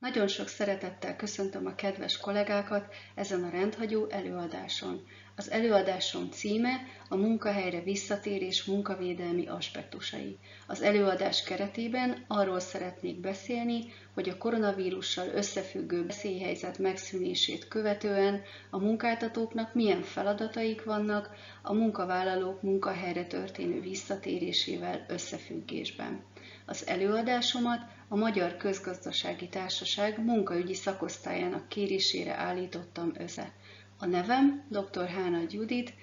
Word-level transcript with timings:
Nagyon 0.00 0.28
sok 0.28 0.48
szeretettel 0.48 1.16
köszöntöm 1.16 1.66
a 1.66 1.74
kedves 1.74 2.16
kollégákat 2.18 2.94
ezen 3.14 3.42
a 3.44 3.50
rendhagyó 3.50 4.06
előadáson. 4.10 5.06
Az 5.36 5.50
előadásom 5.50 6.30
címe 6.30 6.70
a 7.08 7.16
munkahelyre 7.16 7.82
visszatérés 7.82 8.64
munkavédelmi 8.64 9.46
aspektusai. 9.46 10.38
Az 10.66 10.82
előadás 10.82 11.42
keretében 11.42 12.24
arról 12.28 12.60
szeretnék 12.60 13.20
beszélni, 13.20 13.92
hogy 14.14 14.28
a 14.28 14.36
koronavírussal 14.38 15.28
összefüggő 15.28 16.06
veszélyhelyzet 16.06 16.78
megszűnését 16.78 17.68
követően 17.68 18.42
a 18.70 18.78
munkáltatóknak 18.78 19.74
milyen 19.74 20.02
feladataik 20.02 20.84
vannak 20.84 21.30
a 21.62 21.72
munkavállalók 21.72 22.62
munkahelyre 22.62 23.24
történő 23.26 23.80
visszatérésével 23.80 25.04
összefüggésben. 25.08 26.22
Az 26.70 26.86
előadásomat 26.86 27.80
a 28.08 28.16
Magyar 28.16 28.56
Közgazdasági 28.56 29.48
Társaság 29.48 30.24
munkaügyi 30.24 30.74
szakosztályának 30.74 31.68
kérésére 31.68 32.34
állítottam 32.34 33.12
össze. 33.18 33.52
A 33.98 34.06
nevem 34.06 34.64
dr. 34.68 35.08
Hána 35.08 35.40
Judit, 35.48 35.94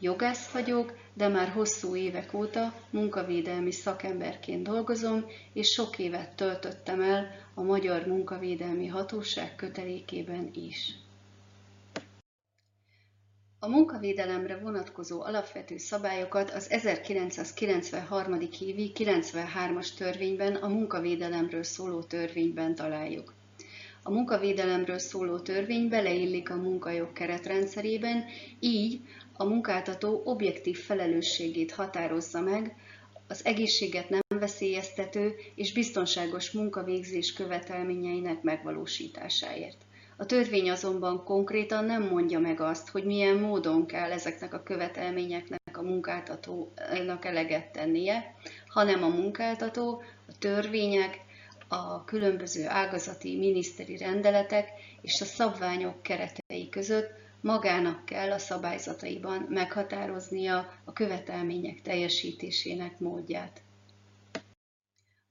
jogász 0.00 0.50
vagyok, 0.50 0.98
de 1.14 1.28
már 1.28 1.48
hosszú 1.48 1.96
évek 1.96 2.34
óta 2.34 2.74
munkavédelmi 2.90 3.72
szakemberként 3.72 4.62
dolgozom, 4.62 5.24
és 5.52 5.68
sok 5.68 5.98
évet 5.98 6.36
töltöttem 6.36 7.00
el 7.00 7.26
a 7.54 7.62
Magyar 7.62 8.06
Munkavédelmi 8.06 8.86
Hatóság 8.86 9.56
kötelékében 9.56 10.50
is. 10.52 10.94
A 13.64 13.68
munkavédelemre 13.68 14.56
vonatkozó 14.58 15.20
alapvető 15.22 15.76
szabályokat 15.78 16.50
az 16.50 16.70
1993. 16.70 18.40
évi 18.60 18.92
93-as 18.94 19.94
törvényben, 19.96 20.54
a 20.54 20.68
munkavédelemről 20.68 21.62
szóló 21.62 22.02
törvényben 22.02 22.74
találjuk. 22.74 23.34
A 24.02 24.10
munkavédelemről 24.10 24.98
szóló 24.98 25.38
törvény 25.38 25.88
beleillik 25.88 26.50
a 26.50 26.56
munkajog 26.56 27.12
keretrendszerében, 27.12 28.24
így 28.60 29.00
a 29.36 29.44
munkáltató 29.44 30.22
objektív 30.24 30.78
felelősségét 30.78 31.72
határozza 31.72 32.40
meg 32.40 32.76
az 33.28 33.44
egészséget 33.44 34.08
nem 34.08 34.20
veszélyeztető 34.28 35.34
és 35.54 35.72
biztonságos 35.72 36.50
munkavégzés 36.50 37.32
követelményeinek 37.32 38.42
megvalósításáért. 38.42 39.76
A 40.16 40.26
törvény 40.26 40.70
azonban 40.70 41.24
konkrétan 41.24 41.84
nem 41.84 42.02
mondja 42.02 42.38
meg 42.38 42.60
azt, 42.60 42.88
hogy 42.88 43.04
milyen 43.04 43.36
módon 43.36 43.86
kell 43.86 44.10
ezeknek 44.12 44.54
a 44.54 44.62
követelményeknek 44.62 45.78
a 45.78 45.82
munkáltatónak 45.82 47.24
eleget 47.24 47.72
tennie, 47.72 48.34
hanem 48.66 49.02
a 49.02 49.08
munkáltató 49.08 50.02
a 50.28 50.38
törvények, 50.38 51.20
a 51.68 52.04
különböző 52.04 52.66
ágazati 52.68 53.38
miniszteri 53.38 53.96
rendeletek 53.96 54.68
és 55.00 55.20
a 55.20 55.24
szabványok 55.24 56.02
keretei 56.02 56.68
között 56.68 57.10
magának 57.40 58.04
kell 58.04 58.32
a 58.32 58.38
szabályzataiban 58.38 59.46
meghatároznia 59.48 60.72
a 60.84 60.92
követelmények 60.92 61.82
teljesítésének 61.82 62.98
módját. 62.98 63.62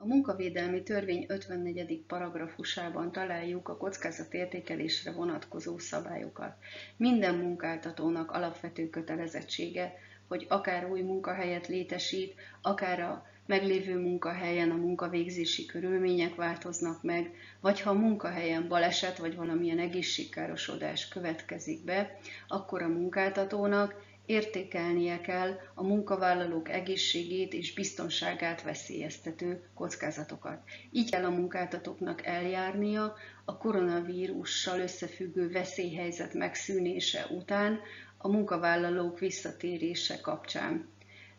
A 0.03 0.05
munkavédelmi 0.05 0.83
törvény 0.83 1.25
54. 1.27 2.03
paragrafusában 2.07 3.11
találjuk 3.11 3.69
a 3.69 3.77
kockázatértékelésre 3.77 5.11
vonatkozó 5.11 5.77
szabályokat. 5.77 6.55
Minden 6.97 7.35
munkáltatónak 7.35 8.31
alapvető 8.31 8.89
kötelezettsége, 8.89 9.93
hogy 10.27 10.45
akár 10.49 10.89
új 10.89 11.01
munkahelyet 11.01 11.67
létesít, 11.67 12.35
akár 12.61 12.99
a 12.99 13.25
meglévő 13.45 13.99
munkahelyen 13.99 14.71
a 14.71 14.75
munkavégzési 14.75 15.65
körülmények 15.65 16.35
változnak 16.35 17.03
meg, 17.03 17.31
vagy 17.59 17.81
ha 17.81 17.89
a 17.89 17.93
munkahelyen 17.93 18.67
baleset 18.67 19.17
vagy 19.17 19.35
valamilyen 19.35 19.79
egészségkárosodás 19.79 21.07
következik 21.07 21.83
be, 21.83 22.17
akkor 22.47 22.81
a 22.81 22.87
munkáltatónak 22.87 23.95
értékelnie 24.25 25.21
kell 25.21 25.55
a 25.73 25.83
munkavállalók 25.83 26.69
egészségét 26.69 27.53
és 27.53 27.73
biztonságát 27.73 28.61
veszélyeztető 28.63 29.63
kockázatokat. 29.73 30.61
Így 30.91 31.11
kell 31.11 31.25
a 31.25 31.29
munkáltatóknak 31.29 32.25
eljárnia 32.25 33.15
a 33.45 33.57
koronavírussal 33.57 34.79
összefüggő 34.79 35.51
veszélyhelyzet 35.51 36.33
megszűnése 36.33 37.25
után 37.29 37.79
a 38.17 38.27
munkavállalók 38.27 39.19
visszatérése 39.19 40.19
kapcsán. 40.21 40.87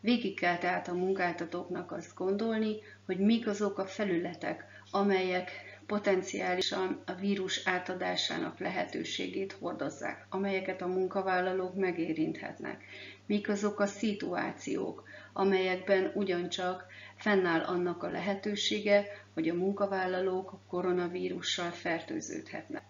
Végig 0.01 0.39
kell 0.41 0.59
tehát 0.59 0.89
a 0.89 0.95
munkáltatóknak 0.95 1.93
azt 1.93 2.15
gondolni, 2.15 2.77
hogy 3.07 3.19
mik 3.19 3.47
azok 3.47 3.79
a 3.79 3.87
felületek, 3.87 4.65
amelyek 4.91 5.51
potenciálisan 5.87 7.03
a 7.07 7.13
vírus 7.15 7.61
átadásának 7.65 8.59
lehetőségét 8.59 9.53
hordozzák, 9.53 10.27
amelyeket 10.31 10.83
a 10.83 10.87
munkavállalók 10.87 11.75
megérinthetnek. 11.75 12.85
Mik 13.27 13.49
azok 13.49 13.81
a 13.81 13.87
szituációk, 13.87 15.03
amelyekben 15.33 16.13
ugyancsak 16.15 16.87
fennáll 17.17 17.61
annak 17.61 18.03
a 18.03 18.11
lehetősége, 18.11 19.05
hogy 19.35 19.49
a 19.49 19.55
munkavállalók 19.55 20.59
koronavírussal 20.69 21.71
fertőződhetnek. 21.71 22.83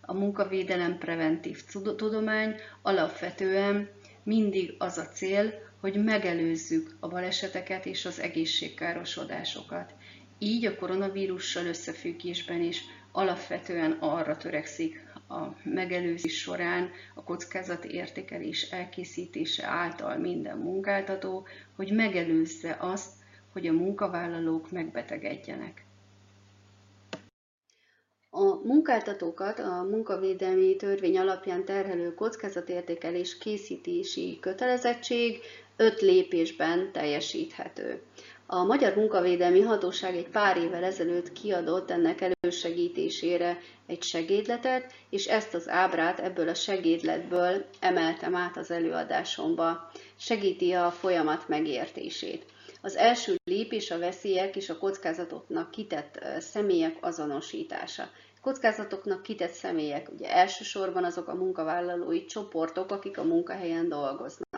A 0.00 0.12
munkavédelem 0.14 0.98
preventív 0.98 1.64
tudomány 1.96 2.54
alapvetően 2.82 3.88
mindig 4.22 4.74
az 4.78 4.98
a 4.98 5.06
cél, 5.08 5.52
hogy 5.80 6.04
megelőzzük 6.04 6.96
a 7.00 7.08
baleseteket 7.08 7.86
és 7.86 8.04
az 8.04 8.20
egészségkárosodásokat. 8.20 9.94
Így 10.44 10.66
a 10.66 10.76
koronavírussal 10.76 11.66
összefüggésben 11.66 12.60
is 12.60 12.84
alapvetően 13.12 13.92
arra 13.92 14.36
törekszik 14.36 15.06
a 15.28 15.40
megelőzés 15.64 16.38
során 16.38 16.90
a 17.14 17.22
kockázati 17.22 17.94
értékelés 17.94 18.70
elkészítése 18.70 19.66
által 19.66 20.16
minden 20.16 20.58
munkáltató, 20.58 21.46
hogy 21.76 21.92
megelőzze 21.92 22.76
azt, 22.80 23.12
hogy 23.52 23.66
a 23.66 23.72
munkavállalók 23.72 24.70
megbetegedjenek. 24.70 25.84
A 28.30 28.54
munkáltatókat 28.64 29.58
a 29.58 29.86
munkavédelmi 29.90 30.76
törvény 30.76 31.18
alapján 31.18 31.64
terhelő 31.64 32.14
kockázatértékelés 32.14 33.38
készítési 33.38 34.38
kötelezettség 34.40 35.40
öt 35.76 36.00
lépésben 36.00 36.92
teljesíthető. 36.92 38.02
A 38.54 38.64
Magyar 38.64 38.94
Munkavédelmi 38.94 39.60
Hatóság 39.60 40.16
egy 40.16 40.28
pár 40.28 40.56
évvel 40.56 40.84
ezelőtt 40.84 41.32
kiadott 41.32 41.90
ennek 41.90 42.20
elősegítésére 42.20 43.58
egy 43.86 44.02
segédletet, 44.02 44.92
és 45.10 45.26
ezt 45.26 45.54
az 45.54 45.68
ábrát 45.68 46.18
ebből 46.18 46.48
a 46.48 46.54
segédletből 46.54 47.64
emeltem 47.80 48.36
át 48.36 48.56
az 48.56 48.70
előadásomba. 48.70 49.90
Segíti 50.16 50.72
a 50.72 50.90
folyamat 50.90 51.48
megértését. 51.48 52.44
Az 52.82 52.96
első 52.96 53.36
lépés 53.44 53.90
a 53.90 53.98
veszélyek 53.98 54.56
és 54.56 54.70
a 54.70 54.78
kockázatoknak 54.78 55.70
kitett 55.70 56.24
személyek 56.38 56.96
azonosítása. 57.00 58.08
Kockázatoknak 58.40 59.22
kitett 59.22 59.52
személyek, 59.52 60.10
ugye 60.12 60.30
elsősorban 60.30 61.04
azok 61.04 61.28
a 61.28 61.34
munkavállalói 61.34 62.24
csoportok, 62.24 62.90
akik 62.90 63.18
a 63.18 63.24
munkahelyen 63.24 63.88
dolgoznak 63.88 64.51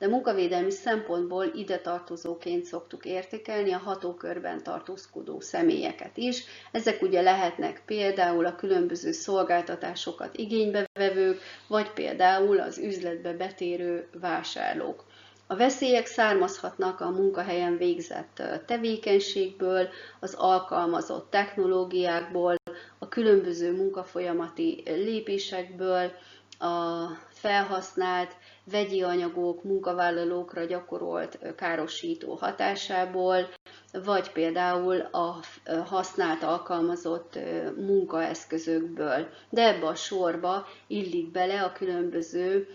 de 0.00 0.08
munkavédelmi 0.08 0.70
szempontból 0.70 1.44
ide 1.54 1.78
tartozóként 1.78 2.64
szoktuk 2.64 3.04
értékelni 3.04 3.72
a 3.72 3.78
hatókörben 3.78 4.62
tartózkodó 4.62 5.40
személyeket 5.40 6.16
is. 6.16 6.44
Ezek 6.72 7.02
ugye 7.02 7.20
lehetnek 7.20 7.82
például 7.86 8.46
a 8.46 8.54
különböző 8.54 9.12
szolgáltatásokat 9.12 10.36
igénybevevők, 10.36 11.40
vagy 11.68 11.90
például 11.90 12.60
az 12.60 12.78
üzletbe 12.78 13.32
betérő 13.32 14.08
vásárlók. 14.20 15.04
A 15.46 15.56
veszélyek 15.56 16.06
származhatnak 16.06 17.00
a 17.00 17.10
munkahelyen 17.10 17.76
végzett 17.76 18.42
tevékenységből, 18.66 19.88
az 20.20 20.34
alkalmazott 20.34 21.30
technológiákból, 21.30 22.54
a 22.98 23.08
különböző 23.08 23.72
munkafolyamati 23.72 24.82
lépésekből, 24.86 26.12
a 26.58 27.06
felhasznált 27.28 28.36
vegyi 28.70 29.02
anyagok 29.02 29.64
munkavállalókra 29.64 30.64
gyakorolt 30.64 31.38
károsító 31.56 32.34
hatásából, 32.34 33.48
vagy 33.92 34.32
például 34.32 35.00
a 35.00 35.40
használt 35.86 36.42
alkalmazott 36.42 37.38
munkaeszközökből. 37.76 39.28
De 39.50 39.74
ebbe 39.74 39.86
a 39.86 39.94
sorba 39.94 40.66
illik 40.86 41.30
bele 41.30 41.62
a 41.62 41.72
különböző 41.72 42.68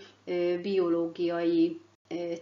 biológiai 0.62 1.80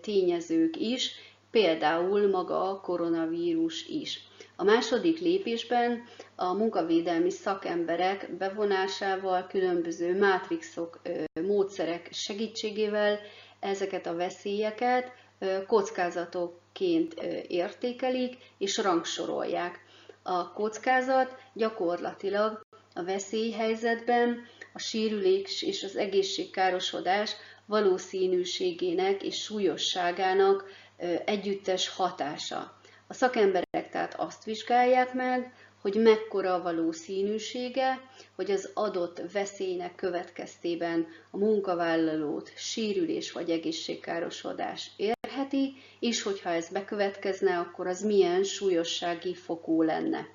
tényezők 0.00 0.76
is, 0.76 1.12
például 1.50 2.28
maga 2.30 2.70
a 2.70 2.80
koronavírus 2.80 3.86
is. 3.88 4.20
A 4.56 4.64
második 4.64 5.20
lépésben 5.20 6.02
a 6.36 6.52
munkavédelmi 6.52 7.30
szakemberek 7.30 8.36
bevonásával, 8.38 9.46
különböző 9.46 10.18
mátrixok, 10.18 11.00
módszerek 11.46 12.08
segítségével 12.12 13.18
ezeket 13.64 14.06
a 14.06 14.14
veszélyeket 14.14 15.12
kockázatokként 15.66 17.14
értékelik 17.49 18.37
és 18.58 18.76
rangsorolják. 18.78 19.81
A 20.22 20.52
kockázat 20.52 21.37
gyakorlatilag 21.52 22.61
A 22.94 23.05
veszélyhelyzetben 23.05 24.46
a 24.72 24.78
sérülés 24.78 25.62
és 25.62 25.82
az 25.82 25.96
egészségkárosodás 25.96 27.37
valószínűségének 27.66 29.22
és 29.22 29.43
súlyosságának 29.43 30.64
együttes 31.25 31.88
hatása. 31.88 32.78
A 33.06 33.14
szakemberek 33.14 33.88
tehát 33.90 34.14
azt 34.14 34.44
vizsgálják 34.44 35.12
meg, 35.12 35.52
hogy 35.84 35.94
mekkora 36.02 36.54
a 36.54 36.62
valószínűsége, 36.62 38.00
hogy 38.36 38.50
az 38.50 38.70
adott 38.75 39.20
veszélynek 39.32 39.94
következtében 39.94 41.06
a 41.31 41.36
munkavállalót 41.36 42.52
sérülés 42.56 43.32
vagy 43.32 43.50
egészségkárosodás 43.50 44.90
érheti, 44.96 45.75
és 46.00 46.22
hogyha 46.22 46.50
ez 46.50 46.69
bekövetkezne, 46.69 47.58
akkor 47.58 47.86
az 47.86 48.02
milyen 48.02 48.42
súlyossági 48.42 49.34
fokú 49.34 49.82
lenne. 49.82 50.26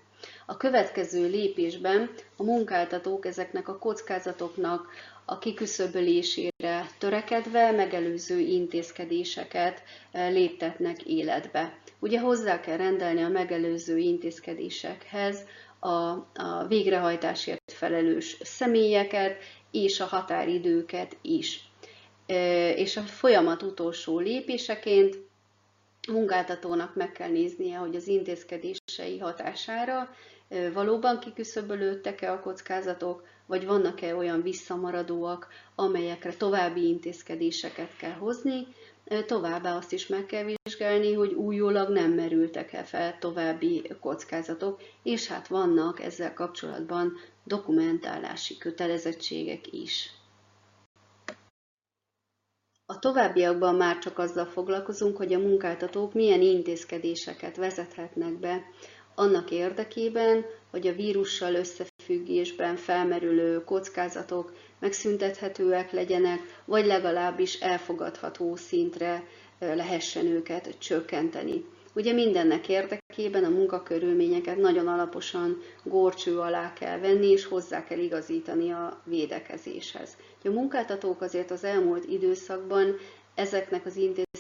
A 0.46 0.58
következő 0.58 1.28
lépésben 1.30 2.10
a 2.36 2.44
munkáltatók 2.44 3.26
ezeknek 3.26 3.68
a 3.68 3.78
kockázatoknak 3.78 4.88
a 5.26 5.38
kiküszöbölésére 5.40 6.69
törekedve 7.00 7.72
megelőző 7.72 8.40
intézkedéseket 8.40 9.84
eh, 10.12 10.32
léptetnek 10.32 11.04
életbe. 11.04 11.78
Ugye 12.00 12.20
hozzá 12.20 12.60
kell 12.60 12.78
rendelni 12.78 13.22
a 13.22 13.30
megelőző 13.30 13.98
intézkedésekhez 13.98 15.46
a, 15.80 15.90
a 15.90 16.66
végrehajtásért 16.68 17.72
felelős 17.72 18.38
személyeket 18.42 19.38
és 19.72 20.00
a 20.00 20.06
határidőket 20.06 21.18
is. 21.22 21.64
Eh, 22.26 22.80
és 22.80 22.98
a 22.98 23.02
folyamat 23.02 23.62
utolsó 23.64 24.20
lépéseként 24.20 25.18
munkáltatónak 26.08 26.96
meg 26.96 27.12
kell 27.12 27.30
néznie, 27.30 27.78
hogy 27.78 27.96
az 27.96 28.08
intézkedései 28.08 29.18
hatására 29.20 30.10
valóban 30.74 31.20
kiküszöbölődtek-e 31.20 32.32
a 32.32 32.40
kockázatok, 32.40 33.24
vagy 33.46 33.66
vannak-e 33.66 34.16
olyan 34.16 34.42
visszamaradóak, 34.42 35.48
amelyekre 35.76 36.34
további 36.34 36.88
intézkedéseket 36.88 37.96
kell 37.98 38.14
hozni, 38.14 38.68
továbbá 39.26 39.76
azt 39.76 39.94
is 39.94 40.08
meg 40.08 40.26
kell 40.26 40.56
vizsgálni, 40.64 41.14
hogy 41.14 41.34
újólag 41.34 41.90
nem 41.90 42.12
merültek-e 42.12 42.84
fel 42.84 43.18
további 43.20 43.92
kockázatok, 44.00 44.82
és 45.04 45.28
hát 45.28 45.48
vannak 45.48 46.00
ezzel 46.00 46.34
kapcsolatban 46.34 47.14
dokumentálási 47.44 48.58
kötelezettségek 48.58 49.74
is. 49.74 50.12
A 52.86 53.00
továbbiakban 53.00 53.76
már 53.76 53.98
csak 53.98 54.18
azzal 54.18 54.46
foglalkozunk, 54.46 55.18
hogy 55.18 55.34
a 55.34 55.40
munkáltatók 55.40 56.14
milyen 56.14 56.42
intézkedéseket 56.42 57.56
vezethetnek 57.56 58.40
be 58.40 58.62
annak 59.20 59.52
érdekében, 59.52 60.46
hogy 60.72 60.88
a 60.88 60.94
vírussal 60.94 61.54
összefüggésben 61.54 62.76
felmerülő 62.76 63.64
kockázatok 63.64 64.54
megszüntethetőek 64.80 65.92
legyenek, 65.92 66.40
vagy 66.66 66.86
legalábbis 66.86 67.60
elfogadható 67.60 68.56
szintre 68.56 69.24
lehessen 69.60 70.26
őket 70.26 70.76
csökkenteni. 70.78 71.66
Ugye 71.96 72.14
mindennek 72.14 72.70
érdekében 72.70 73.44
a 73.44 73.50
munkakörülményeket 73.50 74.58
nagyon 74.58 74.88
alaposan 74.88 75.58
górcső 75.84 76.40
alá 76.40 76.74
kell 76.74 77.00
venni, 77.00 77.28
és 77.30 77.46
hozzá 77.46 77.84
kell 77.84 78.00
igazítani 78.00 78.72
a 78.72 79.02
védekezéshez. 79.06 80.18
A 80.44 80.50
munkáltatók 80.50 81.22
azért 81.22 81.52
az 81.52 81.64
elmúlt 81.64 82.06
időszakban 82.06 82.96
ezeknek 83.36 83.86
az 83.86 83.96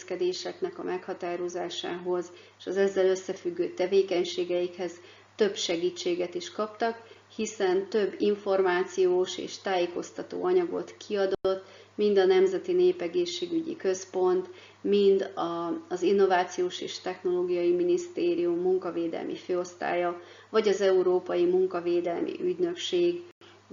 intézkedéseknek 0.10 0.80
a 0.80 0.84
meghatározásához 0.84 2.32
és 2.60 2.66
az 2.68 2.78
ezzel 2.78 3.06
összefüggő 3.06 3.74
tevékenységeikhez 3.74 4.92
több 5.36 5.56
segítséget 5.56 6.36
is 6.36 6.52
kaptak, 6.52 7.02
hiszen 7.36 7.90
több 7.90 8.16
információs 8.18 9.38
és 9.38 9.58
tájékoztató 9.62 10.44
anyagot 10.44 10.96
kiadott, 11.08 11.64
mind 11.96 12.18
a 12.18 12.26
Nemzeti 12.26 12.74
Népegészségügyi 12.74 13.76
Központ, 13.76 14.50
mind 14.82 15.22
a, 15.36 15.82
az 15.90 16.02
Innovációs 16.02 16.82
és 16.82 17.00
Technológiai 17.00 17.72
Minisztérium 17.72 18.62
munkavédelmi 18.62 19.36
főosztálya, 19.36 20.22
vagy 20.50 20.68
az 20.68 20.82
Európai 20.82 21.46
Munkavédelmi 21.46 22.34
Ügynökség, 22.42 23.22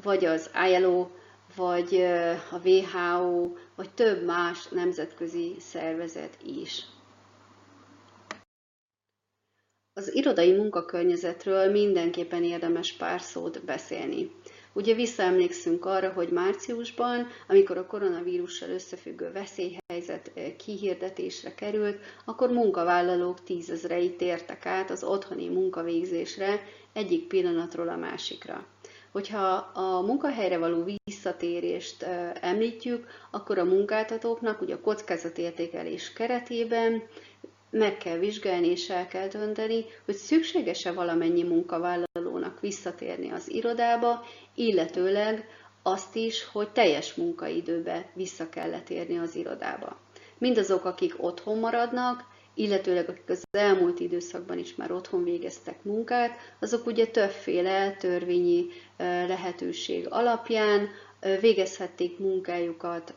vagy 0.02 0.24
az 0.24 0.50
ILO, 0.76 1.06
vagy 1.56 1.94
a 2.50 2.60
WHO, 2.64 3.52
vagy 3.74 3.90
több 3.94 4.24
más 4.24 4.66
nemzetközi 4.68 5.54
szervezet 5.58 6.38
is. 6.44 6.84
Az 9.92 10.14
irodai 10.14 10.52
munkakörnyezetről 10.52 11.70
mindenképpen 11.70 12.44
érdemes 12.44 12.92
pár 12.92 13.20
szót 13.20 13.64
beszélni. 13.64 14.30
Ugye 14.72 14.94
visszaemlékszünk 14.94 15.84
arra, 15.84 16.12
hogy 16.12 16.28
márciusban, 16.28 17.26
amikor 17.48 17.76
a 17.78 17.86
koronavírussal 17.86 18.68
összefüggő 18.70 19.32
veszélyhelyzet 19.32 20.32
kihirdetésre 20.58 21.54
került, 21.54 21.98
akkor 22.24 22.50
munkavállalók 22.50 23.42
tízezrei 23.42 24.16
tértek 24.16 24.66
át 24.66 24.90
az 24.90 25.04
otthoni 25.04 25.48
munkavégzésre 25.48 26.60
egyik 26.92 27.26
pillanatról 27.28 27.88
a 27.88 27.96
másikra. 27.96 28.66
Hogyha 29.16 29.70
a 29.74 30.00
munkahelyre 30.00 30.58
való 30.58 30.84
visszatérést 31.04 32.02
említjük, 32.40 33.06
akkor 33.30 33.58
a 33.58 33.64
munkáltatóknak 33.64 34.60
ugye 34.60 34.74
a 34.74 34.80
kockázatértékelés 34.80 36.12
keretében 36.12 37.02
meg 37.70 37.96
kell 37.98 38.18
vizsgálni 38.18 38.66
és 38.66 38.88
el 38.90 39.06
kell 39.06 39.28
dönteni, 39.28 39.84
hogy 40.04 40.14
szükséges-e 40.14 40.92
valamennyi 40.92 41.42
munkavállalónak 41.42 42.60
visszatérni 42.60 43.30
az 43.30 43.50
irodába, 43.50 44.24
illetőleg 44.54 45.48
azt 45.82 46.16
is, 46.16 46.44
hogy 46.44 46.70
teljes 46.70 47.14
munkaidőbe 47.14 48.10
vissza 48.14 48.48
kell 48.48 48.80
térni 48.80 49.18
az 49.18 49.34
irodába. 49.34 49.98
Mindazok, 50.38 50.84
akik 50.84 51.14
otthon 51.22 51.58
maradnak, 51.58 52.24
illetőleg 52.56 53.08
akik 53.08 53.28
az 53.30 53.42
elmúlt 53.50 54.00
időszakban 54.00 54.58
is 54.58 54.74
már 54.74 54.92
otthon 54.92 55.24
végeztek 55.24 55.82
munkát, 55.82 56.38
azok 56.60 56.86
ugye 56.86 57.06
többféle 57.06 57.92
törvényi 57.92 58.66
lehetőség 58.98 60.06
alapján 60.10 60.88
végezhették 61.40 62.18
munkájukat 62.18 63.14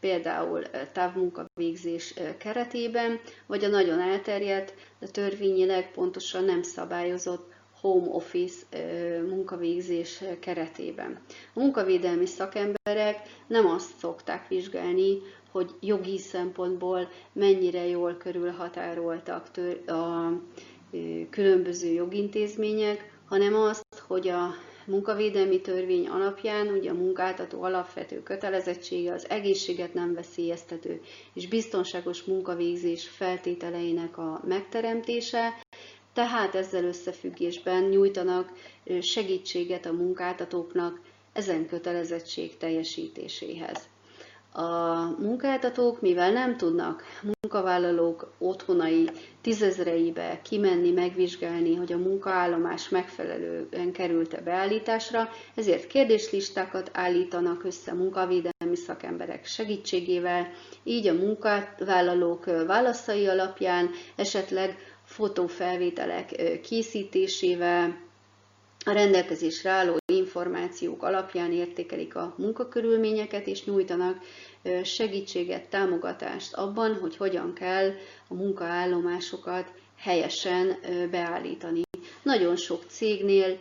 például 0.00 0.62
távmunkavégzés 0.92 2.14
keretében, 2.38 3.20
vagy 3.46 3.64
a 3.64 3.68
nagyon 3.68 4.00
elterjedt, 4.00 4.74
de 5.00 5.06
törvényileg 5.06 5.90
pontosan 5.90 6.44
nem 6.44 6.62
szabályozott 6.62 7.52
home 7.80 8.08
office 8.10 8.56
munkavégzés 9.28 10.22
keretében. 10.40 11.20
A 11.54 11.60
munkavédelmi 11.60 12.26
szakemberek 12.26 13.20
nem 13.46 13.66
azt 13.66 13.98
szokták 13.98 14.48
vizsgálni, 14.48 15.18
hogy 15.54 15.70
jogi 15.80 16.18
szempontból 16.18 17.08
mennyire 17.32 17.86
jól 17.86 18.14
körülhatároltak 18.14 19.50
a 19.86 20.32
különböző 21.30 21.88
jogintézmények, 21.92 23.18
hanem 23.28 23.54
azt, 23.54 24.02
hogy 24.06 24.28
a 24.28 24.50
munkavédelmi 24.86 25.60
törvény 25.60 26.08
alapján 26.08 26.66
ugye 26.66 26.90
a 26.90 26.94
munkáltató 26.94 27.62
alapvető 27.62 28.22
kötelezettsége 28.22 29.12
az 29.12 29.28
egészséget 29.30 29.94
nem 29.94 30.14
veszélyeztető 30.14 31.00
és 31.32 31.48
biztonságos 31.48 32.22
munkavégzés 32.22 33.08
feltételeinek 33.08 34.18
a 34.18 34.40
megteremtése, 34.46 35.58
tehát 36.12 36.54
ezzel 36.54 36.84
összefüggésben 36.84 37.82
nyújtanak 37.82 38.52
segítséget 39.00 39.86
a 39.86 39.92
munkáltatóknak 39.92 41.00
ezen 41.32 41.66
kötelezettség 41.66 42.56
teljesítéséhez. 42.56 43.92
A 44.56 45.04
munkáltatók, 45.18 46.00
mivel 46.00 46.32
nem 46.32 46.56
tudnak 46.56 47.02
munkavállalók 47.42 48.32
otthonai 48.38 49.10
tízezreibe 49.40 50.40
kimenni, 50.42 50.90
megvizsgálni, 50.90 51.74
hogy 51.74 51.92
a 51.92 51.96
munkaállomás 51.98 52.88
megfelelően 52.88 53.92
került-e 53.92 54.40
beállításra, 54.40 55.28
ezért 55.54 55.86
kérdéslistákat 55.86 56.90
állítanak 56.92 57.64
össze 57.64 57.92
munkavédelmi 57.92 58.76
szakemberek 58.76 59.46
segítségével, 59.46 60.50
így 60.84 61.06
a 61.06 61.12
munkavállalók 61.14 62.44
válaszai 62.66 63.26
alapján 63.26 63.90
esetleg 64.16 64.76
fotófelvételek 65.04 66.60
készítésével, 66.62 68.02
a 68.86 68.90
rendelkezésre 68.92 69.70
álló 69.70 69.96
információk 70.34 71.02
alapján 71.02 71.52
értékelik 71.52 72.16
a 72.16 72.34
munkakörülményeket, 72.38 73.46
és 73.46 73.64
nyújtanak 73.64 74.18
segítséget, 74.84 75.68
támogatást 75.68 76.54
abban, 76.54 76.94
hogy 77.00 77.16
hogyan 77.16 77.52
kell 77.52 77.90
a 78.28 78.34
munkaállomásokat 78.34 79.72
helyesen 79.98 80.76
beállítani. 81.10 81.82
Nagyon 82.22 82.56
sok 82.56 82.82
cégnél 82.88 83.58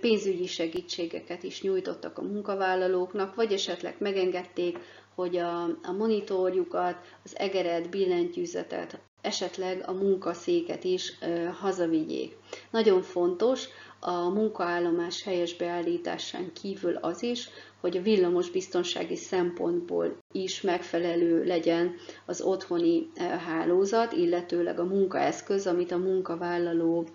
pénzügyi 0.00 0.46
segítségeket 0.46 1.42
is 1.42 1.62
nyújtottak 1.62 2.18
a 2.18 2.22
munkavállalóknak, 2.22 3.34
vagy 3.34 3.52
esetleg 3.52 3.94
megengedték, 3.98 4.78
hogy 5.14 5.36
a, 5.36 5.62
a 5.62 5.92
monitorjukat, 5.98 6.96
az 7.24 7.38
egeret, 7.38 7.90
billentyűzetet, 7.90 8.98
esetleg 9.20 9.82
a 9.86 9.92
munkaszéket 9.92 10.84
is 10.84 11.12
hazavigyék. 11.60 12.36
Nagyon 12.70 13.02
fontos, 13.02 13.68
a 14.08 14.28
munkaállomás 14.28 15.22
helyes 15.22 15.56
beállításán 15.56 16.52
kívül 16.52 16.94
az 16.96 17.22
is, 17.22 17.48
hogy 17.80 17.96
a 17.96 18.02
villamos 18.02 18.50
biztonsági 18.50 19.16
szempontból 19.16 20.16
is 20.32 20.60
megfelelő 20.60 21.44
legyen 21.44 21.94
az 22.26 22.40
otthoni 22.40 23.10
hálózat, 23.46 24.12
illetőleg 24.12 24.78
a 24.78 24.84
munkaeszköz, 24.84 25.66
amit 25.66 25.92
a 25.92 25.96
munkavállaló 25.96 27.06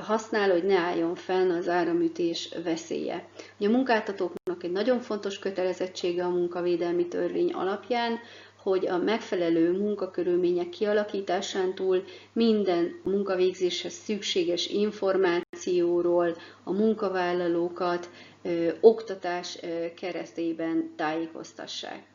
használ, 0.00 0.50
hogy 0.50 0.64
ne 0.64 0.76
álljon 0.78 1.14
fenn 1.14 1.50
az 1.50 1.68
áramütés 1.68 2.48
veszélye. 2.64 3.28
a 3.58 3.68
munkáltatóknak 3.68 4.62
egy 4.64 4.72
nagyon 4.72 5.00
fontos 5.00 5.38
kötelezettsége 5.38 6.24
a 6.24 6.28
munkavédelmi 6.30 7.08
törvény 7.08 7.52
alapján, 7.52 8.18
hogy 8.62 8.86
a 8.86 8.96
megfelelő 8.98 9.72
munkakörülmények 9.78 10.68
kialakításán 10.68 11.74
túl 11.74 12.04
minden 12.32 13.00
munkavégzéshez 13.04 13.92
szükséges 13.92 14.66
információról 15.66 16.36
a 16.64 16.72
munkavállalókat 16.72 18.10
ö, 18.42 18.70
oktatás 18.80 19.58
ö, 19.62 19.94
keresztében 19.94 20.92
tájékoztassák. 20.96 22.06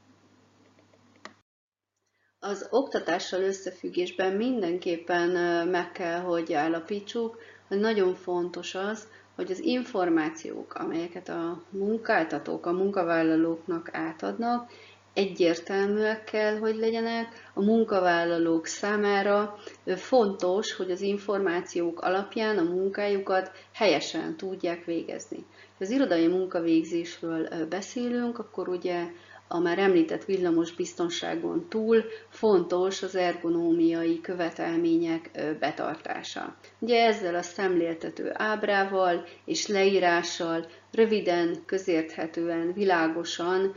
Az 2.39 2.67
oktatással 2.71 3.41
összefüggésben 3.41 4.33
mindenképpen 4.33 5.29
meg 5.67 5.91
kell, 5.91 6.19
hogy 6.19 6.53
állapítsuk, 6.53 7.37
hogy 7.67 7.79
nagyon 7.79 8.15
fontos 8.15 8.75
az, 8.75 9.07
hogy 9.35 9.51
az 9.51 9.59
információk, 9.59 10.73
amelyeket 10.73 11.29
a 11.29 11.63
munkáltatók 11.69 12.65
a 12.65 12.71
munkavállalóknak 12.71 13.89
átadnak, 13.93 14.71
egyértelműek 15.15 16.23
kell, 16.23 16.57
hogy 16.57 16.75
legyenek. 16.75 17.49
A 17.53 17.61
munkavállalók 17.63 18.65
számára 18.65 19.57
fontos, 19.85 20.73
hogy 20.73 20.91
az 20.91 21.01
információk 21.01 22.01
alapján 22.01 22.57
a 22.57 22.63
munkájukat 22.63 23.51
helyesen 23.73 24.37
tudják 24.37 24.85
végezni. 24.85 25.37
Ha 25.77 25.83
az 25.83 25.89
irodai 25.89 26.27
munkavégzésről 26.27 27.65
beszélünk, 27.69 28.39
akkor 28.39 28.67
ugye 28.67 29.03
a 29.47 29.59
már 29.59 29.79
említett 29.79 30.25
villamos 30.25 30.71
biztonságon 30.71 31.65
túl 31.69 32.03
fontos 32.29 33.03
az 33.03 33.15
ergonómiai 33.15 34.21
követelmények 34.21 35.29
betartása. 35.59 36.55
Ugye 36.79 37.05
ezzel 37.05 37.35
a 37.35 37.41
szemléltető 37.41 38.31
ábrával 38.33 39.25
és 39.45 39.67
leírással 39.67 40.65
röviden, 40.91 41.63
közérthetően, 41.65 42.73
világosan 42.73 43.73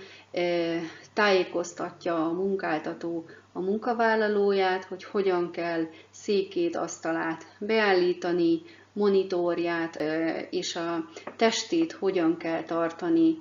tájékoztatja 1.14 2.26
a 2.26 2.32
munkáltató 2.32 3.24
a 3.52 3.60
munkavállalóját, 3.60 4.84
hogy 4.84 5.04
hogyan 5.04 5.50
kell 5.50 5.86
székét, 6.10 6.76
asztalát 6.76 7.46
beállítani, 7.58 8.62
monitorját 8.92 10.02
és 10.50 10.76
a 10.76 11.08
testét 11.36 11.92
hogyan 11.92 12.36
kell 12.36 12.62
tartani. 12.62 13.38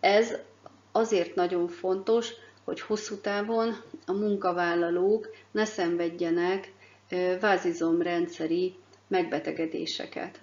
Ez 0.00 0.34
azért 0.96 1.34
nagyon 1.34 1.68
fontos, 1.68 2.32
hogy 2.64 2.80
hosszú 2.80 3.16
távon 3.20 3.74
a 4.06 4.12
munkavállalók 4.12 5.30
ne 5.50 5.64
szenvedjenek 5.64 6.72
vázizomrendszeri 7.40 8.74
megbetegedéseket. 9.08 10.40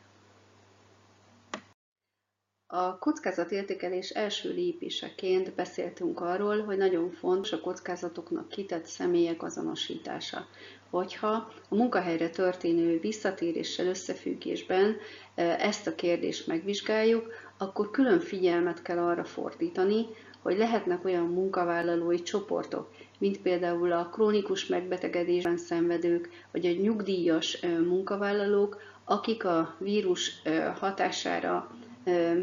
A 2.67 2.97
kockázatértékelés 2.97 4.09
első 4.09 4.53
lépéseként 4.53 5.53
beszéltünk 5.55 6.19
arról, 6.19 6.61
hogy 6.63 6.77
nagyon 6.77 7.11
fontos 7.11 7.51
a 7.51 7.59
kockázatoknak 7.59 8.49
kitett 8.49 8.85
személyek 8.85 9.43
azonosítása. 9.43 10.47
Hogyha 10.89 11.31
a 11.69 11.75
munkahelyre 11.75 12.29
történő 12.29 12.99
visszatéréssel 12.99 13.85
összefüggésben 13.87 14.97
ezt 15.35 15.87
a 15.87 15.95
kérdést 15.95 16.47
megvizsgáljuk, 16.47 17.31
akkor 17.57 17.89
külön 17.91 18.19
figyelmet 18.19 18.81
kell 18.81 18.97
arra 18.97 19.23
fordítani, 19.23 20.05
hogy 20.43 20.57
lehetnek 20.57 21.05
olyan 21.05 21.25
munkavállalói 21.25 22.21
csoportok, 22.21 22.89
mint 23.17 23.37
például 23.41 23.91
a 23.91 24.09
krónikus 24.11 24.65
megbetegedésben 24.65 25.57
szenvedők, 25.57 26.29
vagy 26.51 26.65
a 26.65 26.71
nyugdíjas 26.81 27.59
munkavállalók, 27.87 28.81
akik 29.05 29.45
a 29.45 29.75
vírus 29.79 30.41
hatására, 30.79 31.71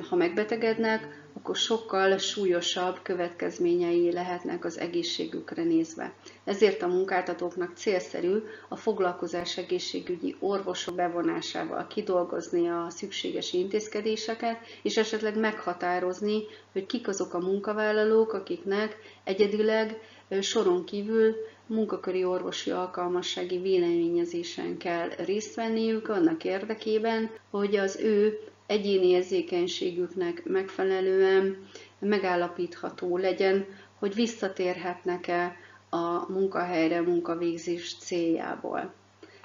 ha 0.08 0.16
megbetegednek, 0.16 1.19
akkor 1.32 1.56
sokkal 1.56 2.18
súlyosabb 2.18 2.98
következményei 3.02 4.12
lehetnek 4.12 4.64
az 4.64 4.78
egészségükre 4.78 5.62
nézve. 5.62 6.12
Ezért 6.44 6.82
a 6.82 6.86
munkáltatóknak 6.86 7.76
célszerű 7.76 8.36
a 8.68 8.76
foglalkozás 8.76 9.56
egészségügyi 9.56 10.36
orvosok 10.38 10.94
bevonásával 10.94 11.86
kidolgozni 11.86 12.68
a 12.68 12.86
szükséges 12.90 13.52
intézkedéseket, 13.52 14.56
és 14.82 14.96
esetleg 14.96 15.38
meghatározni, 15.38 16.42
hogy 16.72 16.86
kik 16.86 17.08
azok 17.08 17.34
a 17.34 17.38
munkavállalók, 17.38 18.32
akiknek 18.32 18.96
egyedileg 19.24 19.98
soron 20.40 20.84
kívül 20.84 21.34
munkaköri 21.66 22.24
orvosi 22.24 22.70
alkalmassági 22.70 23.58
véleményezésen 23.58 24.76
kell 24.76 25.08
részt 25.08 25.54
venniük 25.54 26.08
annak 26.08 26.44
érdekében, 26.44 27.30
hogy 27.50 27.76
az 27.76 27.96
ő 27.96 28.38
egyéni 28.70 29.06
érzékenységüknek 29.06 30.44
megfelelően 30.44 31.66
megállapítható 31.98 33.16
legyen, 33.16 33.66
hogy 33.98 34.14
visszatérhetnek-e 34.14 35.56
a 35.88 36.32
munkahelyre 36.32 37.00
munkavégzés 37.00 37.96
céljából. 37.98 38.92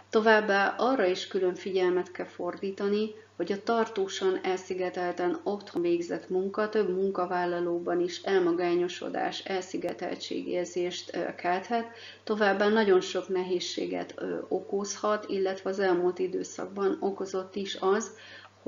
Továbbá 0.09 0.75
arra 0.77 1.05
is 1.05 1.27
külön 1.27 1.55
figyelmet 1.55 2.11
kell 2.11 2.25
fordítani, 2.25 3.09
hogy 3.35 3.51
a 3.51 3.63
tartósan 3.63 4.39
elszigetelten 4.43 5.39
otthon 5.43 5.81
végzett 5.81 6.29
munka 6.29 6.69
több 6.69 6.89
munkavállalóban 6.89 8.01
is 8.01 8.21
elmagányosodás, 8.21 9.39
elszigeteltségérzést 9.39 11.35
kelthet, 11.35 11.85
továbbá 12.23 12.67
nagyon 12.67 13.01
sok 13.01 13.27
nehézséget 13.27 14.21
okozhat, 14.47 15.25
illetve 15.29 15.69
az 15.69 15.79
elmúlt 15.79 16.19
időszakban 16.19 16.97
okozott 16.99 17.55
is 17.55 17.77
az, 17.79 18.11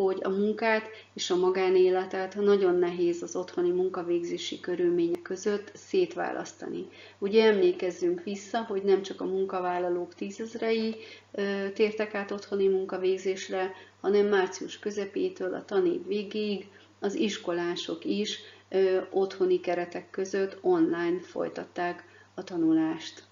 hogy 0.06 0.20
a 0.24 0.30
munkát 0.30 0.90
és 1.14 1.30
a 1.30 1.36
magánéletet 1.36 2.36
nagyon 2.36 2.76
nehéz 2.76 3.22
az 3.22 3.36
otthoni 3.36 3.70
munkavégzési 3.72 4.60
körülmények 4.60 5.22
között 5.22 5.72
szétválasztani. 5.74 6.88
Ugye 7.18 7.46
emlékezzünk 7.46 8.24
vissza, 8.24 8.64
hogy 8.64 8.84
nem 8.84 9.02
csak 9.02 9.22
a 9.22 9.26
munkavállalók 9.26 10.16
tízezrei 10.16 10.96
tértek 11.74 12.14
át 12.16 12.32
otthoni 12.32 12.68
munkavégzésre, 12.68 13.74
hanem 14.02 14.26
március 14.28 14.80
közepétől 14.80 15.54
a 15.54 15.66
tanév 15.66 16.08
végéig 16.08 16.68
az 17.00 17.16
iskolások 17.16 18.06
is 18.06 18.40
otthoni 19.10 19.60
keretek 19.60 20.10
között 20.10 20.58
online 20.62 21.20
folytatták 21.20 22.04
a 22.34 22.44
tanulást. 22.44 23.27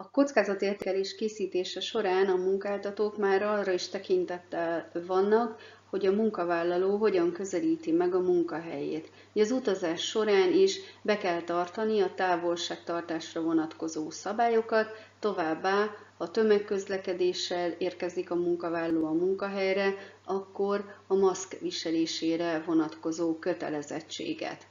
A 0.00 0.10
kockázatértékelés 0.10 1.14
készítése 1.14 1.80
során 1.80 2.26
a 2.26 2.36
munkáltatók 2.36 3.16
már 3.16 3.42
arra 3.42 3.72
is 3.72 3.88
tekintettel 3.88 4.90
vannak, 5.06 5.60
hogy 5.90 6.06
a 6.06 6.12
munkavállaló 6.12 6.96
hogyan 6.96 7.32
közelíti 7.32 7.92
meg 7.92 8.14
a 8.14 8.20
munkahelyét. 8.20 9.10
Az 9.34 9.50
utazás 9.50 10.02
során 10.02 10.52
is 10.52 10.78
be 11.02 11.18
kell 11.18 11.42
tartani 11.42 12.00
a 12.00 12.14
távolságtartásra 12.14 13.40
vonatkozó 13.40 14.10
szabályokat, 14.10 14.88
továbbá 15.18 15.90
ha 16.18 16.30
tömegközlekedéssel 16.30 17.70
érkezik 17.78 18.30
a 18.30 18.34
munkavállaló 18.34 19.06
a 19.06 19.12
munkahelyre, 19.12 19.94
akkor 20.24 20.84
a 21.06 21.14
maszk 21.14 21.60
viselésére 21.60 22.62
vonatkozó 22.66 23.38
kötelezettséget. 23.38 24.66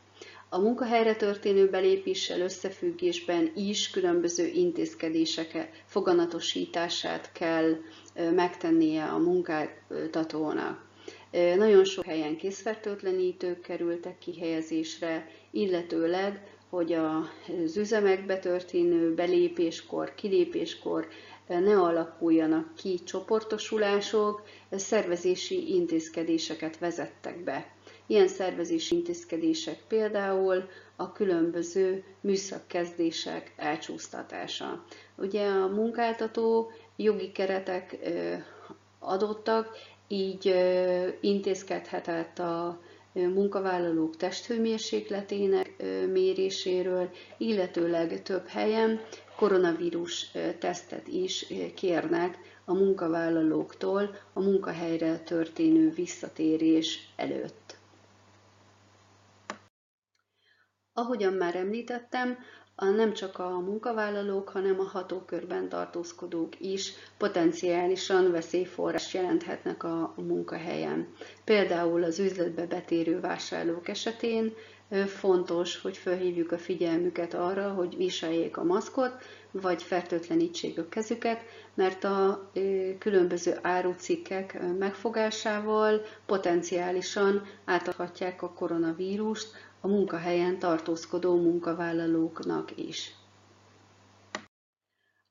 A 0.50 0.60
munkahelyre 0.60 1.16
történő 1.16 1.70
belépéssel 1.70 2.40
összefüggésben 2.42 3.52
is 3.56 3.90
különböző 3.90 4.46
intézkedések 4.48 5.70
foganatosítását 5.86 7.32
kell 7.32 7.76
megtennie 8.36 9.04
a 9.06 9.18
munkáltatónak. 9.18 10.86
Nagyon 11.58 11.84
sok 11.86 12.06
helyen 12.06 12.38
készfertőtlenítők 12.38 13.62
kerültek 13.62 14.18
kihelyezésre, 14.18 15.30
illetőleg, 15.52 16.42
hogy 16.70 16.94
az 16.94 17.78
üzemekbe 17.78 18.40
történő 18.40 19.14
belépéskor, 19.14 20.16
kilépéskor 20.16 21.08
ne 21.48 21.80
alakuljanak 21.80 22.76
ki 22.76 23.00
csoportosulások, 23.04 24.42
szervezési 24.72 25.74
intézkedéseket 25.76 26.78
vezettek 26.80 27.44
be. 27.44 27.76
Ilyen 28.08 28.28
szervezési 28.28 28.96
intézkedések 28.96 29.80
például 29.88 30.70
a 30.96 31.12
különböző 31.12 32.04
műszakkezdések 32.22 33.54
elcsúsztatása. 33.58 34.84
Ugye 35.16 35.46
a 35.48 35.68
munkáltató 35.68 36.72
jogi 36.96 37.32
keretek 37.32 37.98
adottak, 39.00 39.70
így 40.08 40.56
intézkedhetett 41.22 42.40
a 42.40 42.80
munkavállalók 43.14 44.18
testhőmérsékletének 44.18 45.84
méréséről, 46.12 47.10
illetőleg 47.38 48.24
több 48.24 48.48
helyen 48.48 49.02
koronavírus 49.36 50.32
tesztet 50.60 51.08
is 51.08 51.46
kérnek 51.76 52.38
a 52.66 52.74
munkavállalóktól 52.74 54.16
a 54.34 54.40
munkahelyre 54.42 55.18
történő 55.20 55.90
visszatérés 55.90 57.10
előtt. 57.16 57.67
Ahogyan 61.00 61.34
már 61.34 61.56
említettem, 61.56 62.38
a 62.76 62.86
nem 62.86 63.14
csak 63.14 63.40
a 63.40 63.60
munkavállalók, 63.60 64.50
hanem 64.50 64.80
a 64.80 64.84
hatókörben 64.84 65.70
tartózkodók 65.70 66.60
is 66.60 66.94
potenciálisan 67.18 68.32
veszélyforrás 68.32 69.14
jelenthetnek 69.14 69.84
a 69.84 70.14
munkahelyen. 70.16 71.08
Például 71.44 72.04
az 72.04 72.20
üzletbe 72.20 72.66
betérő 72.66 73.20
vásárlók 73.20 73.88
esetén 73.88 74.54
fontos, 75.06 75.82
hogy 75.82 75.98
felhívjuk 75.98 76.52
a 76.52 76.58
figyelmüket 76.58 77.34
arra, 77.34 77.70
hogy 77.74 77.98
viseljék 77.98 78.58
a 78.58 78.64
maszkot, 78.64 79.12
vagy 79.62 79.84
fertőtlenítsék 79.84 80.80
a 80.80 80.90
kezüket, 80.90 81.40
mert 81.74 82.04
a 82.04 82.50
különböző 83.00 83.58
árucikkek 83.62 84.60
megfogásával 84.78 86.02
potenciálisan 86.26 87.42
átadhatják 87.66 88.42
a 88.42 88.54
koronavírust 88.54 89.48
a 89.82 89.88
munkahelyen 89.88 90.60
tartózkodó 90.60 91.36
munkavállalóknak 91.36 92.78
is. 92.78 93.16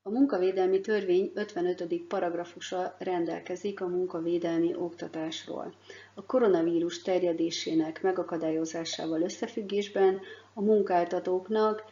A 0.03 0.11
munkavédelmi 0.11 0.81
törvény 0.81 1.33
55. 1.35 2.03
paragrafusa 2.09 2.97
rendelkezik 2.99 3.81
a 3.81 3.87
munkavédelmi 3.87 4.75
oktatásról. 4.75 5.75
A 6.15 6.25
koronavírus 6.27 7.03
terjedésének 7.03 8.03
megakadályozásával 8.03 9.23
összefüggésben 9.23 10.21
a 10.55 10.61
munkáltatóknak 10.61 11.85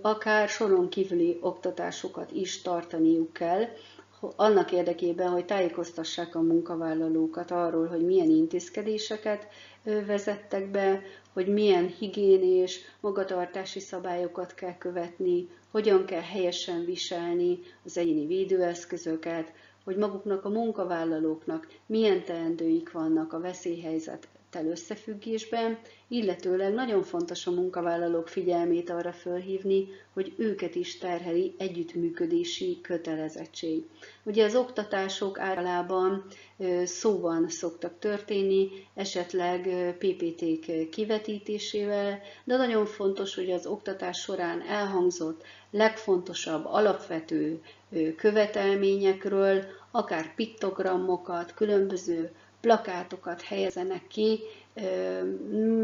akár 0.00 0.48
soron 0.48 0.88
kívüli 0.88 1.38
oktatásokat 1.40 2.30
is 2.32 2.62
tartaniuk 2.62 3.32
kell, 3.32 3.64
annak 4.36 4.72
érdekében, 4.72 5.28
hogy 5.30 5.44
tájékoztassák 5.44 6.34
a 6.34 6.40
munkavállalókat 6.40 7.50
arról, 7.50 7.86
hogy 7.86 8.04
milyen 8.04 8.30
intézkedéseket 8.30 9.46
vezettek 9.82 10.70
be, 10.70 11.02
hogy 11.32 11.46
milyen 11.46 11.86
higiénés, 11.86 12.80
magatartási 13.00 13.80
szabályokat 13.80 14.54
kell 14.54 14.78
követni, 14.78 15.48
hogyan 15.70 16.04
kell 16.04 16.20
helyesen 16.20 16.84
viselni 16.84 17.58
az 17.84 17.96
egyéni 17.98 18.26
védőeszközöket, 18.26 19.52
hogy 19.84 19.96
maguknak 19.96 20.44
a 20.44 20.48
munkavállalóknak 20.48 21.68
milyen 21.86 22.24
teendőik 22.24 22.92
vannak 22.92 23.32
a 23.32 23.40
veszélyhelyzet 23.40 24.28
tel 24.54 24.66
összefüggésben, 24.66 25.78
illetőleg 26.08 26.72
nagyon 26.74 27.02
fontos 27.02 27.46
a 27.46 27.50
munkavállalók 27.50 28.28
figyelmét 28.28 28.90
arra 28.90 29.12
fölhívni, 29.12 29.86
hogy 30.12 30.32
őket 30.36 30.74
is 30.74 30.98
terheli 30.98 31.54
együttműködési 31.58 32.78
kötelezettség. 32.82 33.84
Ugye 34.22 34.44
az 34.44 34.54
oktatások 34.54 35.38
általában 35.38 36.24
szóban 36.84 37.48
szoktak 37.48 37.98
történni, 37.98 38.68
esetleg 38.94 39.68
PPT-k 39.98 40.90
kivetítésével, 40.90 42.20
de 42.44 42.56
nagyon 42.56 42.86
fontos, 42.86 43.34
hogy 43.34 43.50
az 43.50 43.66
oktatás 43.66 44.18
során 44.20 44.60
elhangzott 44.68 45.42
legfontosabb 45.70 46.64
alapvető 46.66 47.60
követelményekről, 48.16 49.64
akár 49.90 50.34
piktogramokat, 50.34 51.54
különböző 51.54 52.30
plakátokat 52.64 53.42
helyezenek 53.42 54.06
ki 54.06 54.40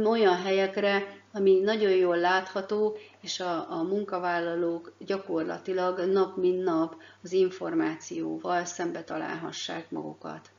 olyan 0.04 0.36
helyekre, 0.36 1.06
ami 1.32 1.58
nagyon 1.60 1.90
jól 1.90 2.16
látható, 2.18 2.96
és 3.20 3.40
a, 3.40 3.70
a 3.78 3.82
munkavállalók 3.82 4.92
gyakorlatilag 4.98 5.98
nap 5.98 6.36
mint 6.36 6.62
nap 6.64 6.96
az 7.22 7.32
információval 7.32 8.64
szembe 8.64 9.02
találhassák 9.04 9.90
magukat. 9.90 10.50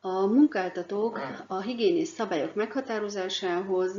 A 0.00 0.26
munkáltatók 0.26 1.20
a 1.46 1.60
higiénis 1.60 2.08
szabályok 2.08 2.54
meghatározásához 2.54 3.98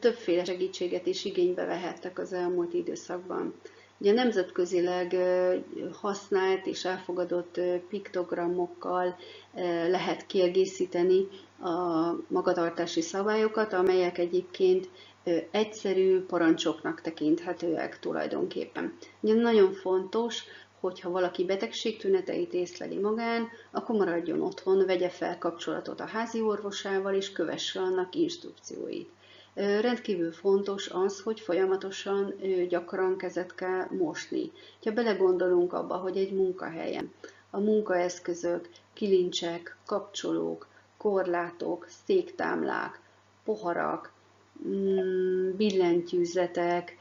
többféle 0.00 0.44
segítséget 0.44 1.06
is 1.06 1.24
igénybe 1.24 1.64
vehettek 1.64 2.18
az 2.18 2.32
elmúlt 2.32 2.74
időszakban. 2.74 3.54
Ugye 3.98 4.12
nemzetközileg 4.12 5.16
használt 6.00 6.66
és 6.66 6.84
elfogadott 6.84 7.60
piktogramokkal 7.88 9.16
lehet 9.88 10.26
kiegészíteni 10.26 11.28
a 11.60 12.12
magatartási 12.28 13.00
szabályokat, 13.00 13.72
amelyek 13.72 14.18
egyébként 14.18 14.88
egyszerű 15.50 16.20
parancsoknak 16.20 17.00
tekinthetőek 17.00 17.98
tulajdonképpen. 17.98 18.96
Ugye 19.20 19.34
nagyon 19.34 19.72
fontos, 19.72 20.42
hogyha 20.80 21.10
valaki 21.10 21.44
betegségtüneteit 21.44 22.52
észleli 22.52 22.98
magán, 22.98 23.48
akkor 23.70 23.96
maradjon 23.96 24.40
otthon, 24.40 24.86
vegye 24.86 25.08
fel 25.08 25.38
kapcsolatot 25.38 26.00
a 26.00 26.06
házi 26.06 26.40
orvosával 26.40 27.14
és 27.14 27.32
kövesse 27.32 27.80
annak 27.80 28.14
instrukcióit. 28.14 29.10
Rendkívül 29.56 30.32
fontos 30.32 30.88
az, 30.88 31.20
hogy 31.20 31.40
folyamatosan 31.40 32.34
gyakran 32.68 33.16
kezet 33.16 33.54
kell 33.54 33.86
mosni. 33.90 34.52
Ha 34.84 34.90
belegondolunk 34.90 35.72
abba, 35.72 35.96
hogy 35.96 36.16
egy 36.16 36.32
munkahelyen 36.32 37.12
a 37.50 37.58
munkaeszközök, 37.58 38.68
kilincsek, 38.92 39.76
kapcsolók, 39.86 40.66
korlátok, 40.96 41.86
széktámlák, 42.06 43.00
poharak, 43.44 44.12
mm, 44.68 45.50
billentyűzetek, 45.56 46.96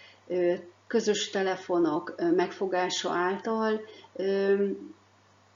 közös 0.88 1.30
telefonok 1.30 2.16
megfogása 2.36 3.10
által 3.12 3.82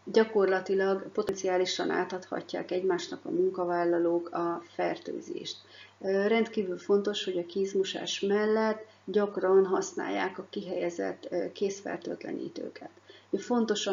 gyakorlatilag 0.04 1.12
potenciálisan 1.12 1.90
átadhatják 1.90 2.72
egymásnak 2.72 3.26
a 3.26 3.30
munkavállalók 3.30 4.30
a 4.30 4.64
fertőzést. 4.76 5.58
Rendkívül 6.02 6.78
fontos, 6.78 7.24
hogy 7.24 7.38
a 7.38 7.46
kézmosás 7.46 8.20
mellett 8.20 8.86
gyakran 9.06 9.66
használják 9.66 10.38
a 10.38 10.46
kihelyezett 10.50 11.30
készfertőtlenítőket. 11.54 12.90
Fontos 13.38 13.90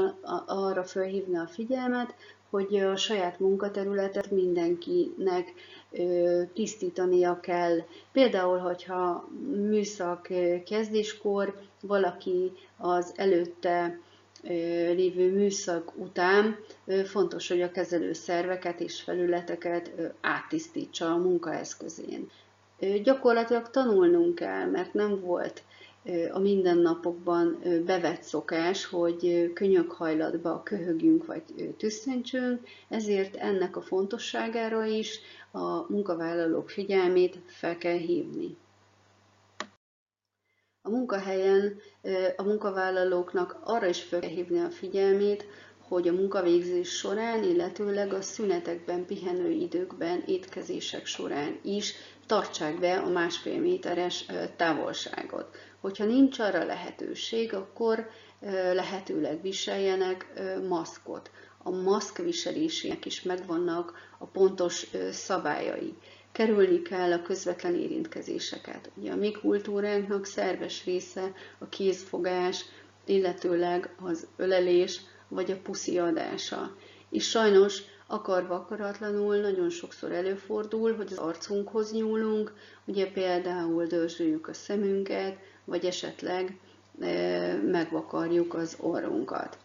arra 0.47 0.85
felhívni 0.85 1.37
a 1.37 1.47
figyelmet, 1.47 2.14
hogy 2.51 2.77
a 2.77 2.97
saját 2.97 3.38
munkaterületet 3.40 4.31
mindenkinek 4.31 5.53
tisztítania 6.55 7.40
kell. 7.40 7.79
Például, 8.12 8.59
hogyha 8.59 9.29
műszak 9.51 10.29
kezdéskor 10.66 11.61
valaki 11.81 12.53
az 12.77 13.12
előtte 13.16 13.99
lévő 14.94 15.33
műszak 15.33 15.92
után 15.96 16.57
fontos, 17.05 17.49
hogy 17.49 17.62
a 17.62 17.70
kezelő 17.70 18.12
szerveket 18.12 18.81
és 18.81 19.01
felületeket 19.01 19.90
áttisztítsa 20.20 21.12
a 21.12 21.16
munkaeszközén. 21.16 22.31
Gyakorlatilag 23.03 23.70
tanulnunk 23.70 24.35
kell, 24.35 24.66
mert 24.70 24.94
nem 24.94 25.20
volt 25.20 25.62
a 26.33 26.38
mindennapokban 26.38 27.59
bevett 27.85 28.22
szokás, 28.22 28.85
hogy 28.85 29.51
könyökhajlatba 29.55 30.62
köhögjünk 30.62 31.27
vagy 31.27 31.75
tüsszöntsünk, 31.77 32.61
ezért 32.88 33.37
ennek 33.37 33.77
a 33.77 33.83
fontosságára 33.83 34.85
is 34.85 35.20
a 35.51 35.92
munkavállalók 35.92 36.70
figyelmét 36.70 37.38
fel 37.46 37.79
kell 37.79 37.96
hívni. 37.99 38.57
A 40.87 40.90
munkahelyen 40.90 41.81
a 42.37 42.42
munkavállalóknak 42.42 43.57
arra 43.64 43.87
is 43.87 44.03
fel 44.03 44.20
kell 44.20 44.31
hívni 44.31 44.59
a 44.61 44.70
figyelmét, 44.70 45.46
hogy 45.88 46.09
a 46.09 46.12
munkavégzés 46.12 46.88
során, 46.88 47.42
illetőleg 47.42 48.12
a 48.12 48.22
szünetekben, 48.22 49.07
pihenő 49.07 49.51
időkben, 49.51 50.22
étkezések 50.27 51.07
során 51.07 51.59
is 51.62 51.94
tartsák 52.27 52.79
be 52.79 52.99
a 52.99 53.09
másfél 53.09 53.61
méteres 53.61 54.27
távolságot. 54.57 55.57
Hogyha 55.81 56.05
nincs 56.05 56.38
arra 56.38 56.64
lehetőség, 56.64 57.55
akkor 57.55 58.09
lehetőleg 58.72 59.42
viseljenek 59.42 60.27
maszkot. 60.68 61.31
A 61.62 61.70
maszk 61.70 62.16
viselésének 62.18 63.05
is 63.05 63.22
megvannak 63.22 63.92
a 64.18 64.27
pontos 64.27 64.87
szabályai 65.11 65.94
kerülni 66.37 66.83
kell 66.83 67.12
a 67.12 67.22
közvetlen 67.22 67.75
érintkezéseket. 67.75 68.90
Ugye 68.94 69.12
a 69.12 69.16
mi 69.16 69.31
kultúránknak 69.31 70.25
szerves 70.25 70.85
része 70.85 71.33
a 71.59 71.68
kézfogás, 71.68 72.64
illetőleg 73.05 73.94
az 74.01 74.27
ölelés 74.37 75.01
vagy 75.29 75.51
a 75.51 75.57
puszi 75.62 75.99
adása. 75.99 76.77
És 77.11 77.29
sajnos 77.29 77.83
akarva 78.07 78.55
akaratlanul 78.55 79.37
nagyon 79.37 79.70
sokszor 79.70 80.12
előfordul, 80.12 80.96
hogy 80.96 81.09
az 81.11 81.18
arcunkhoz 81.18 81.92
nyúlunk, 81.92 82.53
ugye 82.85 83.11
például 83.11 83.87
dörzsöljük 83.87 84.49
a 84.49 84.53
szemünket, 84.55 85.38
vagy 85.64 85.85
esetleg 85.85 86.59
e, 87.01 87.55
megvakarjuk 87.55 88.55
az 88.55 88.77
orrunkat. 88.81 89.59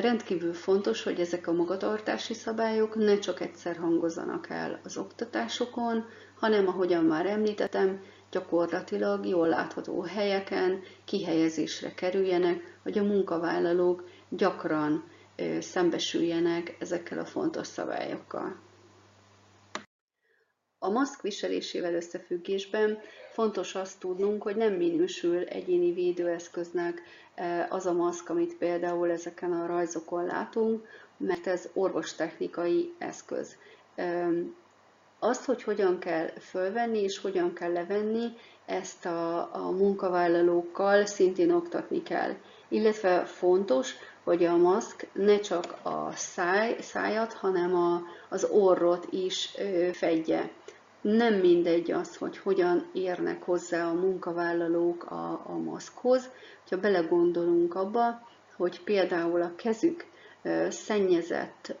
Rendkívül 0.00 0.54
fontos, 0.54 1.02
hogy 1.02 1.20
ezek 1.20 1.46
a 1.46 1.52
magatartási 1.52 2.34
szabályok 2.34 2.94
ne 2.94 3.18
csak 3.18 3.40
egyszer 3.40 3.76
hangozzanak 3.76 4.48
el 4.50 4.80
az 4.84 4.96
oktatásokon, 4.96 6.04
hanem, 6.38 6.68
ahogyan 6.68 7.04
már 7.04 7.26
említettem, 7.26 8.00
gyakorlatilag 8.30 9.26
jól 9.26 9.48
látható 9.48 10.00
helyeken 10.02 10.82
kihelyezésre 11.04 11.94
kerüljenek, 11.94 12.78
hogy 12.82 12.98
a 12.98 13.02
munkavállalók 13.02 14.08
gyakran 14.28 15.04
szembesüljenek 15.60 16.76
ezekkel 16.78 17.18
a 17.18 17.24
fontos 17.24 17.66
szabályokkal. 17.66 18.56
A 20.82 20.90
maszk 20.90 21.22
viselésével 21.22 21.94
összefüggésben 21.94 22.98
fontos 23.32 23.74
azt 23.74 23.98
tudnunk, 23.98 24.42
hogy 24.42 24.56
nem 24.56 24.72
minősül 24.72 25.44
egyéni 25.44 25.92
védőeszköznek 25.92 27.02
az 27.68 27.86
a 27.86 27.92
maszk, 27.92 28.28
amit 28.28 28.56
például 28.56 29.10
ezeken 29.10 29.52
a 29.52 29.66
rajzokon 29.66 30.24
látunk, 30.24 30.86
mert 31.16 31.46
ez 31.46 31.68
orvostechnikai 31.72 32.94
eszköz. 32.98 33.56
Azt, 35.18 35.44
hogy 35.44 35.62
hogyan 35.62 35.98
kell 35.98 36.26
fölvenni 36.28 37.02
és 37.02 37.18
hogyan 37.18 37.52
kell 37.54 37.72
levenni, 37.72 38.26
ezt 38.66 39.06
a, 39.06 39.54
a 39.54 39.70
munkavállalókkal 39.70 41.06
szintén 41.06 41.50
oktatni 41.52 42.02
kell. 42.02 42.34
Illetve 42.68 43.24
fontos, 43.24 43.94
hogy 44.24 44.44
a 44.44 44.56
maszk 44.56 45.06
ne 45.12 45.40
csak 45.40 45.74
a 45.82 46.12
száj, 46.14 46.76
szájat, 46.80 47.32
hanem 47.32 47.74
a, 47.74 48.02
az 48.28 48.44
orrot 48.44 49.06
is 49.10 49.50
fedje. 49.92 50.50
Nem 51.00 51.34
mindegy 51.34 51.90
az, 51.90 52.16
hogy 52.16 52.38
hogyan 52.38 52.90
érnek 52.92 53.42
hozzá 53.42 53.88
a 53.88 53.94
munkavállalók 53.94 55.04
a, 55.04 55.42
a 55.46 55.58
maszkhoz. 55.64 56.30
Ha 56.70 56.76
belegondolunk 56.76 57.74
abba, 57.74 58.28
hogy 58.56 58.80
például 58.84 59.42
a 59.42 59.54
kezük 59.54 60.06
szennyezett, 60.68 61.76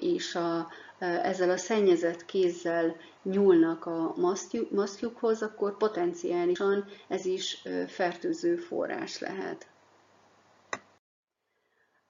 és 0.00 0.34
a, 0.34 0.68
ezzel 0.98 1.50
a 1.50 1.56
szennyezett 1.56 2.24
kézzel 2.24 2.96
nyúlnak 3.22 3.86
a 3.86 4.14
maszkjukhoz, 4.70 5.42
akkor 5.42 5.76
potenciálisan 5.76 6.84
ez 7.08 7.24
is 7.24 7.62
fertőző 7.86 8.56
forrás 8.56 9.18
lehet. 9.18 9.66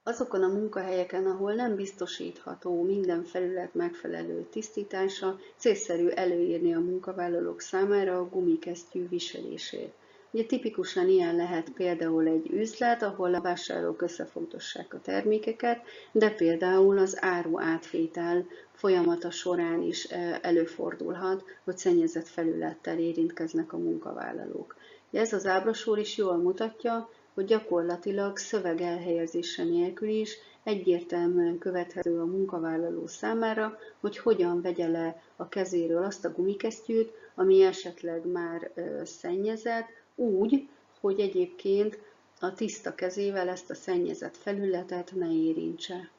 Azokon 0.07 0.43
a 0.43 0.47
munkahelyeken, 0.47 1.25
ahol 1.25 1.53
nem 1.53 1.75
biztosítható 1.75 2.83
minden 2.83 3.23
felület 3.23 3.73
megfelelő 3.73 4.47
tisztítása, 4.51 5.39
célszerű 5.57 6.07
előírni 6.07 6.73
a 6.73 6.79
munkavállalók 6.79 7.61
számára 7.61 8.17
a 8.17 8.29
gumikesztyű 8.29 9.07
viselését. 9.07 9.93
Ugye 10.31 10.45
tipikusan 10.45 11.07
ilyen 11.09 11.35
lehet 11.35 11.69
például 11.69 12.27
egy 12.27 12.51
üzlet, 12.51 13.03
ahol 13.03 13.33
a 13.33 13.41
vásárlók 13.41 14.01
összefogdossák 14.01 14.93
a 14.93 15.01
termékeket, 15.01 15.81
de 16.11 16.29
például 16.29 16.97
az 16.97 17.17
áru 17.21 17.59
átvétel 17.59 18.45
folyamata 18.71 19.31
során 19.31 19.81
is 19.81 20.11
e, 20.11 20.39
előfordulhat, 20.41 21.43
hogy 21.63 21.77
szennyezett 21.77 22.27
felülettel 22.27 22.99
érintkeznek 22.99 23.73
a 23.73 23.77
munkavállalók. 23.77 24.75
Ez 25.11 25.33
az 25.33 25.45
ábrasor 25.45 25.97
is 25.99 26.17
jól 26.17 26.37
mutatja, 26.37 27.09
hogy 27.37 27.45
gyakorlatilag 27.45 28.37
szöveg 28.37 28.81
elhelyezése 28.81 29.63
nélkül 29.63 30.07
is 30.09 30.37
egyértelműen 30.63 31.57
követhető 31.57 32.19
a 32.19 32.25
munkavállaló 32.25 33.07
számára, 33.07 33.79
hogy 33.99 34.17
hogyan 34.17 34.61
vegye 34.61 34.87
le 34.87 35.21
a 35.35 35.47
kezéről 35.47 36.03
azt 36.03 36.25
a 36.25 36.31
gumikesztyűt, 36.31 37.11
ami 37.35 37.61
esetleg 37.63 38.25
már 38.25 38.71
szennyezett, 39.03 39.87
úgy, 40.15 40.67
hogy 40.99 41.19
egyébként 41.19 41.99
a 42.39 42.53
tiszta 42.53 42.95
kezével 42.95 43.49
ezt 43.49 43.69
a 43.69 43.75
szennyezett 43.75 44.37
felületet 44.37 45.11
ne 45.15 45.31
érintse. 45.31 46.09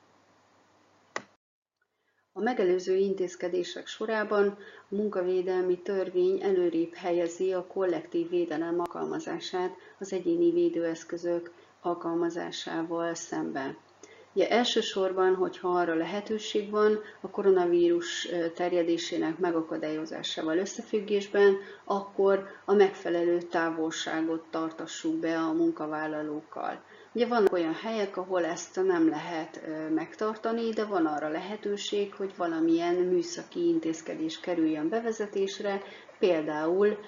A 2.39 2.41
megelőző 2.41 2.97
intézkedések 2.97 3.87
sorában 3.87 4.47
a 4.91 4.95
munkavédelmi 4.95 5.79
törvény 5.79 6.43
előrébb 6.43 6.95
helyezi 6.95 7.53
a 7.53 7.67
kollektív 7.67 8.29
védelem 8.29 8.81
alkalmazását 8.81 9.75
az 9.99 10.13
egyéni 10.13 10.51
védőeszközök 10.51 11.51
alkalmazásával 11.81 13.15
szemben. 13.15 13.77
Ugye 14.33 14.49
elsősorban, 14.51 15.35
hogyha 15.35 15.69
arra 15.69 15.95
lehetőség 15.95 16.71
van, 16.71 16.99
a 17.21 17.29
koronavírus 17.31 18.29
terjedésének 18.55 19.39
megakadályozásával 19.39 20.59
összefüggésben, 20.59 21.57
akkor 21.85 22.47
a 22.65 22.73
megfelelő 22.73 23.39
távolságot 23.43 24.45
tartassuk 24.51 25.15
be 25.17 25.39
a 25.39 25.53
munkavállalókkal. 25.53 26.83
Ugye 27.19 27.27
vannak 27.27 27.53
olyan 27.53 27.75
helyek, 27.75 28.17
ahol 28.17 28.45
ezt 28.45 28.85
nem 28.87 29.09
lehet 29.09 29.61
megtartani, 29.95 30.71
de 30.71 30.85
van 30.85 31.07
arra 31.07 31.29
lehetőség, 31.29 32.15
hogy 32.15 32.33
valamilyen 32.37 32.95
műszaki 32.95 33.69
intézkedés 33.69 34.41
kerüljön 34.41 34.89
bevezetésre, 34.89 35.83
például 36.19 36.99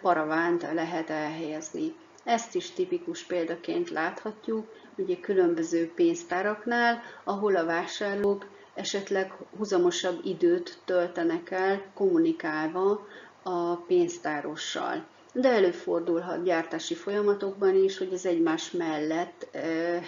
paravánt 0.00 0.62
lehet 0.72 1.10
elhelyezni. 1.10 1.94
Ezt 2.24 2.54
is 2.54 2.70
tipikus 2.70 3.22
példaként 3.22 3.90
láthatjuk, 3.90 4.66
ugye 4.96 5.16
különböző 5.20 5.92
pénztáraknál, 5.94 7.02
ahol 7.24 7.56
a 7.56 7.64
vásárlók 7.64 8.46
esetleg 8.74 9.32
huzamosabb 9.56 10.20
időt 10.24 10.78
töltenek 10.84 11.50
el 11.50 11.82
kommunikálva 11.94 13.06
a 13.42 13.74
pénztárossal 13.76 15.04
de 15.40 15.48
előfordulhat 15.48 16.44
gyártási 16.44 16.94
folyamatokban 16.94 17.74
is, 17.74 17.98
hogy 17.98 18.12
az 18.12 18.26
egymás 18.26 18.70
mellett 18.70 19.56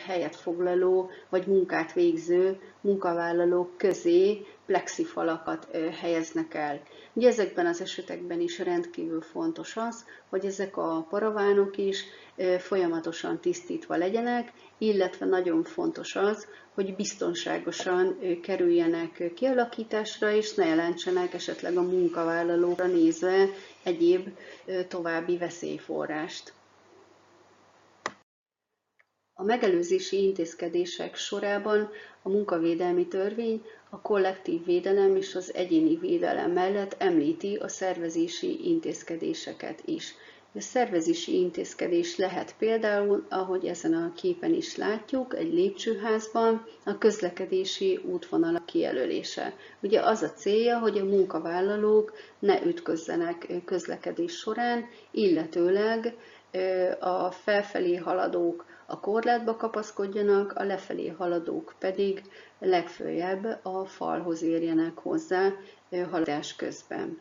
helyet 0.07 0.37
foglaló 0.37 1.11
vagy 1.29 1.47
munkát 1.47 1.93
végző 1.93 2.59
munkavállalók 2.81 3.77
közé 3.77 4.47
plexifalakat 4.67 5.69
helyeznek 6.01 6.55
el. 6.55 6.83
Ugye 7.13 7.29
ezekben 7.29 7.67
az 7.67 7.81
esetekben 7.81 8.41
is 8.41 8.59
rendkívül 8.59 9.21
fontos 9.21 9.77
az, 9.77 10.05
hogy 10.29 10.45
ezek 10.45 10.77
a 10.77 11.07
paravánok 11.11 11.77
is 11.77 12.05
folyamatosan 12.59 13.41
tisztítva 13.41 13.97
legyenek, 13.97 14.53
illetve 14.79 15.27
nagyon 15.27 15.63
fontos 15.63 16.17
az, 16.17 16.47
hogy 16.75 16.95
biztonságosan 16.95 18.19
kerüljenek 18.43 19.33
kialakításra, 19.35 20.33
és 20.33 20.55
ne 20.55 20.67
jelentsenek 20.67 21.35
esetleg 21.35 21.77
a 21.77 21.83
munkavállalóra 21.83 22.87
nézve 22.87 23.49
egyéb 23.83 24.29
további 24.89 25.37
veszélyforrást. 25.37 26.53
A 29.41 29.45
megelőzési 29.45 30.23
intézkedések 30.23 31.17
sorában 31.17 31.91
a 32.23 32.29
munkavédelmi 32.29 33.07
törvény 33.07 33.63
a 33.91 34.01
kollektív 34.01 34.65
védelem 34.65 35.17
és 35.17 35.35
az 35.35 35.55
egyéni 35.55 35.97
védelem 35.97 36.51
mellett 36.51 36.95
említi 36.99 37.57
a 37.57 37.69
szervezési 37.69 38.69
intézkedéseket 38.69 39.83
is. 39.85 40.15
A 40.55 40.61
szervezési 40.61 41.35
intézkedés 41.39 42.17
lehet 42.17 42.55
például, 42.59 43.27
ahogy 43.29 43.67
ezen 43.67 43.95
a 43.95 44.13
képen 44.17 44.55
is 44.55 44.77
látjuk, 44.77 45.37
egy 45.37 45.53
lépcsőházban 45.53 46.67
a 46.85 46.99
közlekedési 46.99 48.01
útvonalak 48.05 48.67
kijelölése. 48.67 49.55
Ugye 49.83 50.01
az 50.01 50.23
a 50.23 50.31
célja, 50.33 50.79
hogy 50.79 50.99
a 50.99 51.05
munkavállalók 51.05 52.13
ne 52.39 52.63
ütközzenek 52.65 53.47
közlekedés 53.65 54.33
során, 54.37 54.89
illetőleg 55.11 56.15
a 57.01 57.31
felfelé 57.31 57.97
haladók 57.97 58.69
a 58.91 59.01
korlátba 59.01 59.57
kapaszkodjanak, 59.57 60.53
a 60.53 60.65
lefelé 60.65 61.09
haladók 61.09 61.75
pedig 61.79 62.23
legfőjebb 62.59 63.59
a 63.63 63.85
falhoz 63.85 64.43
érjenek 64.43 64.99
hozzá 64.99 65.49
haladás 66.11 66.57
közben. 66.57 67.21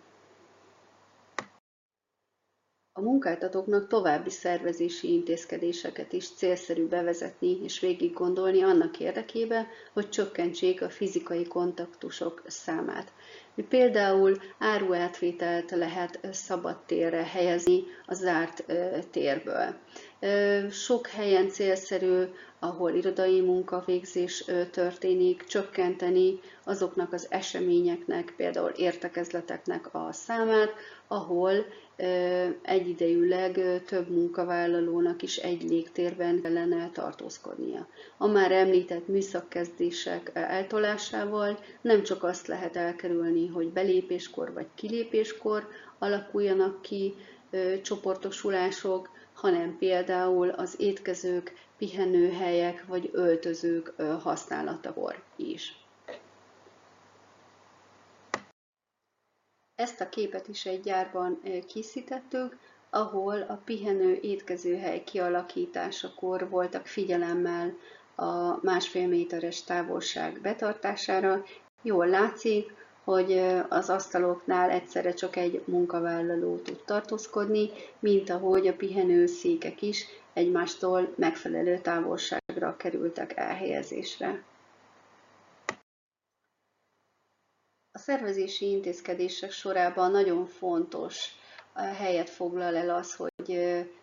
A 3.00 3.02
munkáltatóknak 3.02 3.88
további 3.88 4.30
szervezési 4.30 5.14
intézkedéseket 5.14 6.14
is 6.14 6.30
célszerű 6.30 6.88
bevezetni 6.88 7.64
és 7.64 7.80
végig 7.80 8.14
gondolni 8.14 8.62
annak 8.62 9.00
érdekében, 9.00 9.68
hogy 9.94 10.10
csökkentsék 10.10 10.82
a 10.82 10.90
fizikai 10.90 11.44
kontaktusok 11.48 12.44
számát. 12.48 13.12
Például 13.70 14.38
áruátvételt 14.58 15.72
lehet 15.72 16.20
szabad 16.32 16.78
térre 16.86 17.24
helyezni 17.24 17.84
a 18.06 18.14
zárt 18.14 18.66
térből. 19.12 19.76
Sok 20.72 21.08
helyen 21.08 21.50
célszerű, 21.50 22.24
ahol 22.60 22.92
irodai 22.92 23.42
munkavégzés 23.42 24.46
történik, 24.72 25.44
csökkenteni 25.44 26.40
azoknak 26.64 27.14
az 27.14 27.28
eseményeknek, 27.30 28.34
például 28.38 28.70
értekezleteknek 28.70 29.94
a 29.94 30.10
számát, 30.12 30.74
ahol 31.08 31.66
egyidejűleg 32.62 33.82
több 33.86 34.10
munkavállalónak 34.10 35.22
is 35.22 35.38
egy 35.38 35.64
légtérben 35.64 36.42
kellene 36.42 36.90
tartózkodnia. 36.94 37.88
A 38.18 38.28
már 38.28 38.52
említett 38.52 39.08
műszakkezdések 39.08 40.32
eltolásával 40.34 41.60
nem 41.82 42.04
csak 42.04 42.24
azt 42.24 42.48
lehet 42.48 42.76
elkerülni, 42.76 43.48
hogy 43.48 43.68
belépéskor 43.68 44.54
vagy 44.54 44.68
kilépéskor 44.76 45.68
alakuljanak 45.98 46.82
ki 46.82 47.14
csoportosulások, 47.82 49.10
hanem 49.34 49.78
például 49.78 50.50
az 50.50 50.76
étkezők 50.78 51.54
pihenőhelyek 51.78 52.86
vagy 52.88 53.10
öltözők 53.14 53.94
használatakor 54.22 55.24
is. 55.36 55.80
Ezt 59.80 60.02
a 60.02 60.10
képet 60.10 60.48
is 60.48 60.66
egy 60.66 60.82
gyárban 60.82 61.40
készítettük, 61.68 62.58
ahol 62.90 63.42
a 63.42 63.62
pihenő 63.66 64.20
étkezőhely 64.22 65.04
kialakításakor 65.04 66.50
voltak 66.50 66.86
figyelemmel 66.86 67.74
a 68.16 68.60
másfél 68.62 69.08
méteres 69.08 69.64
távolság 69.64 70.40
betartására. 70.42 71.44
Jól 71.82 72.08
látszik, 72.08 72.74
hogy 73.04 73.42
az 73.70 73.90
asztaloknál 73.90 74.70
egyszerre 74.70 75.14
csak 75.14 75.36
egy 75.36 75.62
munkavállaló 75.66 76.58
tud 76.58 76.82
tartózkodni, 76.86 77.70
mint 78.00 78.30
ahogy 78.30 78.68
a 78.68 78.76
pihenőszékek 78.76 79.82
is 79.82 80.06
egymástól 80.34 81.14
megfelelő 81.16 81.78
távolságra 81.78 82.76
kerültek 82.78 83.38
elhelyezésre. 83.38 84.44
A 88.00 88.02
szervezési 88.02 88.70
intézkedések 88.70 89.52
sorában 89.52 90.12
nagyon 90.12 90.46
fontos 90.46 91.36
helyet 91.74 92.30
foglal 92.30 92.76
el 92.76 92.90
az, 92.90 93.16
hogy 93.16 93.60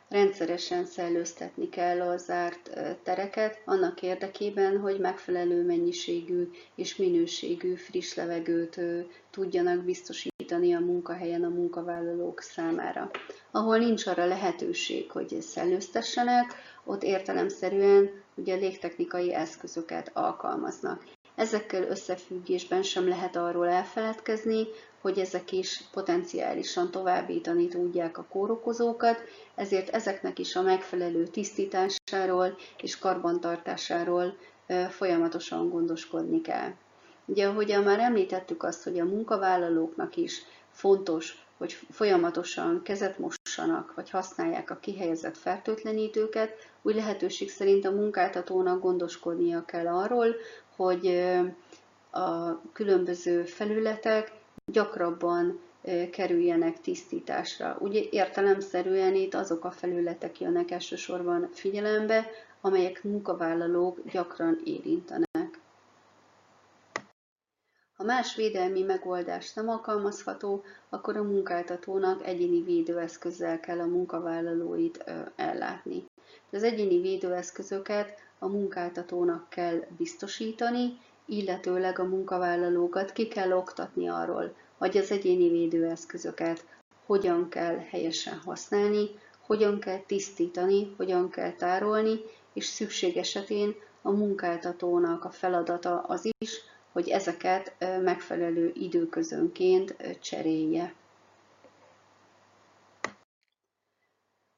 rendszeresen 0.08 0.84
szellőztetni 0.84 1.68
kell 1.68 2.00
a 2.00 2.16
zárt 2.16 2.70
tereket, 3.02 3.62
annak 3.64 4.02
érdekében, 4.02 4.78
hogy 4.78 4.98
megfelelő 4.98 5.64
mennyiségű 5.64 6.50
és 6.74 6.96
minőségű 6.96 7.74
friss 7.74 8.14
levegőt 8.14 8.80
tudjanak 9.30 9.84
biztosítani 9.84 10.74
a 10.74 10.80
munkahelyen 10.80 11.44
a 11.44 11.48
munkavállalók 11.48 12.40
számára. 12.40 13.10
Ahol 13.50 13.78
nincs 13.78 14.06
arra 14.06 14.26
lehetőség, 14.26 15.10
hogy 15.10 15.36
szellőztessenek, 15.40 16.54
ott 16.84 17.02
értelemszerűen 17.02 18.10
ugye 18.34 18.54
légtechnikai 18.54 19.34
eszközöket 19.34 20.10
alkalmaznak. 20.14 21.15
Ezekkel 21.36 21.82
összefüggésben 21.82 22.82
sem 22.82 23.08
lehet 23.08 23.36
arról 23.36 23.68
elfeledkezni, 23.68 24.66
hogy 25.00 25.18
ezek 25.18 25.52
is 25.52 25.82
potenciálisan 25.92 26.90
továbbítani 26.90 27.68
tudják 27.68 28.18
a 28.18 28.26
kórokozókat, 28.30 29.18
ezért 29.54 29.88
ezeknek 29.88 30.38
is 30.38 30.56
a 30.56 30.62
megfelelő 30.62 31.26
tisztításáról 31.26 32.56
és 32.82 32.98
karbantartásáról 32.98 34.36
folyamatosan 34.90 35.68
gondoskodni 35.68 36.40
kell. 36.40 36.70
Ugye, 37.24 37.46
ahogyan 37.46 37.82
már 37.82 37.98
említettük 37.98 38.62
azt, 38.62 38.82
hogy 38.82 38.98
a 39.00 39.04
munkavállalóknak 39.04 40.16
is 40.16 40.42
fontos, 40.70 41.46
hogy 41.58 41.72
folyamatosan 41.90 42.82
kezet 42.82 43.18
mossanak, 43.18 43.94
vagy 43.94 44.10
használják 44.10 44.70
a 44.70 44.76
kihelyezett 44.76 45.36
fertőtlenítőket, 45.36 46.50
úgy 46.82 46.94
lehetőség 46.94 47.50
szerint 47.50 47.84
a 47.84 47.90
munkáltatónak 47.90 48.80
gondoskodnia 48.80 49.64
kell 49.64 49.86
arról, 49.86 50.26
hogy 50.76 51.06
a 52.10 52.60
különböző 52.72 53.42
felületek 53.44 54.32
gyakrabban 54.72 55.60
kerüljenek 56.10 56.80
tisztításra. 56.80 57.76
Ugye 57.80 58.00
értelemszerűen 58.10 59.14
itt 59.14 59.34
azok 59.34 59.64
a 59.64 59.70
felületek 59.70 60.40
jönnek 60.40 60.70
elsősorban 60.70 61.48
figyelembe, 61.52 62.30
amelyek 62.60 63.04
munkavállalók 63.04 63.98
gyakran 64.10 64.60
érintenek. 64.64 65.58
Ha 67.96 68.04
más 68.04 68.34
védelmi 68.34 68.82
megoldás 68.82 69.52
nem 69.52 69.68
alkalmazható, 69.68 70.62
akkor 70.88 71.16
a 71.16 71.22
munkáltatónak 71.22 72.26
egyéni 72.26 72.62
védőeszközzel 72.62 73.60
kell 73.60 73.80
a 73.80 73.86
munkavállalóit 73.86 75.04
ellátni. 75.36 76.04
Az 76.52 76.62
egyéni 76.62 77.00
védőeszközöket 77.00 78.25
a 78.38 78.46
munkáltatónak 78.46 79.48
kell 79.48 79.84
biztosítani, 79.96 80.98
illetőleg 81.24 81.98
a 81.98 82.04
munkavállalókat 82.04 83.12
ki 83.12 83.28
kell 83.28 83.52
oktatni 83.52 84.08
arról, 84.08 84.54
hogy 84.78 84.96
az 84.96 85.10
egyéni 85.10 85.48
védőeszközöket 85.48 86.64
hogyan 87.06 87.48
kell 87.48 87.78
helyesen 87.78 88.38
használni, 88.38 89.08
hogyan 89.46 89.80
kell 89.80 89.98
tisztítani, 89.98 90.94
hogyan 90.96 91.30
kell 91.30 91.52
tárolni, 91.52 92.20
és 92.52 92.64
szükség 92.64 93.16
esetén 93.16 93.74
a 94.02 94.10
munkáltatónak 94.10 95.24
a 95.24 95.30
feladata 95.30 96.00
az 96.00 96.28
is, 96.38 96.60
hogy 96.92 97.08
ezeket 97.08 97.74
megfelelő 98.02 98.70
időközönként 98.74 99.96
cserélje. 100.20 100.94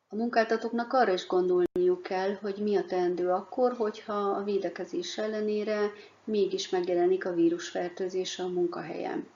A 0.08 0.16
munkáltatóknak 0.16 0.92
arra 0.92 1.12
is 1.12 1.26
gondolniuk 1.98 2.02
kell, 2.02 2.34
hogy 2.52 2.62
mi 2.62 2.76
a 2.76 2.84
teendő 2.84 3.28
akkor, 3.30 3.72
hogyha 3.72 4.12
a 4.12 4.42
védekezés 4.44 5.18
ellenére 5.18 5.92
mégis 6.24 6.68
megjelenik 6.68 7.26
a 7.26 7.34
vírusfertőzés 7.34 8.38
a 8.38 8.46
munkahelyen. 8.48 9.26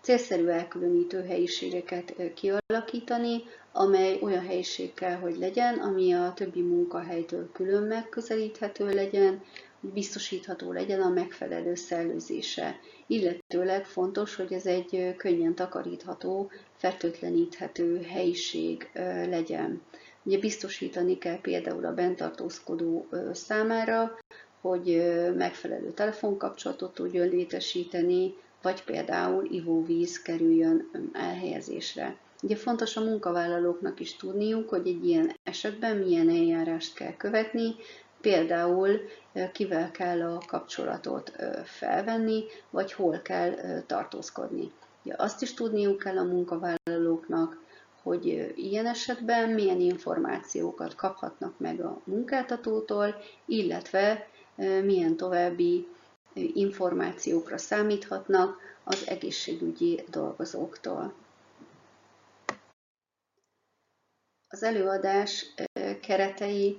Célszerű 0.00 0.46
elkülönítő 0.46 1.22
helyiségeket 1.22 2.14
kialakítani, 2.34 3.42
amely 3.72 4.18
olyan 4.22 4.44
helyiség 4.44 4.94
kell, 4.94 5.16
hogy 5.16 5.36
legyen, 5.38 5.78
ami 5.78 6.12
a 6.12 6.32
többi 6.36 6.60
munkahelytől 6.60 7.50
külön 7.52 7.82
megközelíthető 7.82 8.92
legyen, 8.94 9.42
biztosítható 9.80 10.72
legyen 10.72 11.00
a 11.00 11.08
megfelelő 11.08 11.74
szellőzése. 11.74 12.78
Illetőleg 13.06 13.84
fontos, 13.86 14.34
hogy 14.34 14.52
ez 14.52 14.66
egy 14.66 15.14
könnyen 15.16 15.54
takarítható, 15.54 16.50
fertőtleníthető 16.76 18.02
helyiség 18.02 18.90
legyen. 19.28 19.82
Ugye 20.24 20.38
biztosítani 20.38 21.18
kell 21.18 21.40
például 21.40 21.84
a 21.86 21.94
bentartózkodó 21.94 23.08
számára, 23.32 24.18
hogy 24.60 25.14
megfelelő 25.36 25.90
telefonkapcsolatot 25.90 26.94
tudjon 26.94 27.28
létesíteni, 27.28 28.34
vagy 28.62 28.84
például 28.84 29.44
ivóvíz 29.50 30.22
kerüljön 30.22 30.90
elhelyezésre. 31.12 32.16
Ugye 32.42 32.56
fontos 32.56 32.96
a 32.96 33.00
munkavállalóknak 33.04 34.00
is 34.00 34.16
tudniuk, 34.16 34.68
hogy 34.68 34.86
egy 34.86 35.06
ilyen 35.06 35.36
esetben 35.42 35.96
milyen 35.96 36.28
eljárást 36.28 36.94
kell 36.94 37.16
követni, 37.16 37.74
például 38.20 39.00
kivel 39.52 39.90
kell 39.90 40.22
a 40.22 40.42
kapcsolatot 40.46 41.32
felvenni, 41.64 42.44
vagy 42.70 42.92
hol 42.92 43.20
kell 43.22 43.82
tartózkodni. 43.86 44.70
Ugye 45.04 45.14
azt 45.18 45.42
is 45.42 45.54
tudniuk 45.54 45.98
kell 45.98 46.18
a 46.18 46.24
munkavállalóknak, 46.24 47.62
hogy 48.04 48.52
ilyen 48.56 48.86
esetben 48.86 49.50
milyen 49.50 49.80
információkat 49.80 50.94
kaphatnak 50.94 51.58
meg 51.58 51.80
a 51.80 52.00
munkáltatótól, 52.04 53.14
illetve 53.44 54.28
milyen 54.84 55.16
további 55.16 55.86
információkra 56.34 57.58
számíthatnak 57.58 58.58
az 58.84 59.08
egészségügyi 59.08 60.04
dolgozóktól. 60.10 61.12
Az 64.48 64.62
előadás 64.62 65.46
keretei 66.02 66.76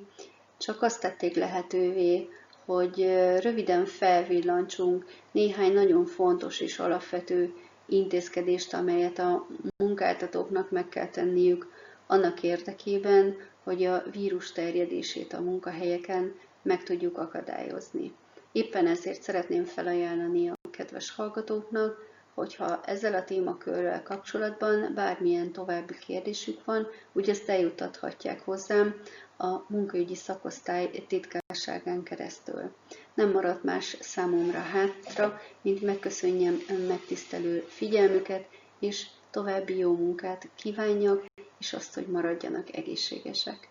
csak 0.57 0.81
azt 0.81 1.01
tették 1.01 1.35
lehetővé, 1.35 2.29
hogy 2.65 3.01
röviden 3.41 3.85
felvillancsunk 3.85 5.05
néhány 5.31 5.73
nagyon 5.73 6.05
fontos 6.05 6.59
és 6.59 6.79
alapvető 6.79 7.53
intézkedést, 7.85 8.73
amelyet 8.73 9.19
a 9.19 9.47
munkáltatóknak 9.77 10.71
meg 10.71 10.89
kell 10.89 11.07
tenniük 11.07 11.67
annak 12.07 12.43
érdekében, 12.43 13.35
hogy 13.63 13.83
a 13.83 14.03
vírus 14.11 14.51
terjedését 14.51 15.33
a 15.33 15.41
munkahelyeken 15.41 16.33
meg 16.61 16.83
tudjuk 16.83 17.17
akadályozni. 17.17 18.13
Éppen 18.51 18.87
ezért 18.87 19.21
szeretném 19.21 19.63
felajánlani 19.63 20.49
a 20.49 20.55
kedves 20.71 21.11
hallgatóknak, 21.11 21.97
hogyha 22.33 22.81
ezzel 22.85 23.13
a 23.13 23.23
témakörrel 23.23 24.03
kapcsolatban 24.03 24.91
bármilyen 24.95 25.51
további 25.51 25.93
kérdésük 26.07 26.65
van, 26.65 26.87
úgy 27.13 27.29
ezt 27.29 27.49
eljuttathatják 27.49 28.41
hozzám 28.41 28.95
a 29.37 29.65
munkaügyi 29.67 30.15
szakosztály 30.15 31.05
titkárságán 31.07 32.03
keresztül. 32.03 32.75
Nem 33.13 33.31
maradt 33.31 33.63
más 33.63 33.97
számomra 33.99 34.59
hátra, 34.59 35.41
mint 35.61 35.81
megköszönjem 35.81 36.57
megtisztelő 36.87 37.59
figyelmüket, 37.67 38.47
és 38.79 39.07
további 39.31 39.77
jó 39.77 39.95
munkát 39.95 40.49
kívánjak, 40.55 41.25
és 41.59 41.73
azt, 41.73 41.93
hogy 41.93 42.07
maradjanak 42.07 42.75
egészségesek. 42.75 43.69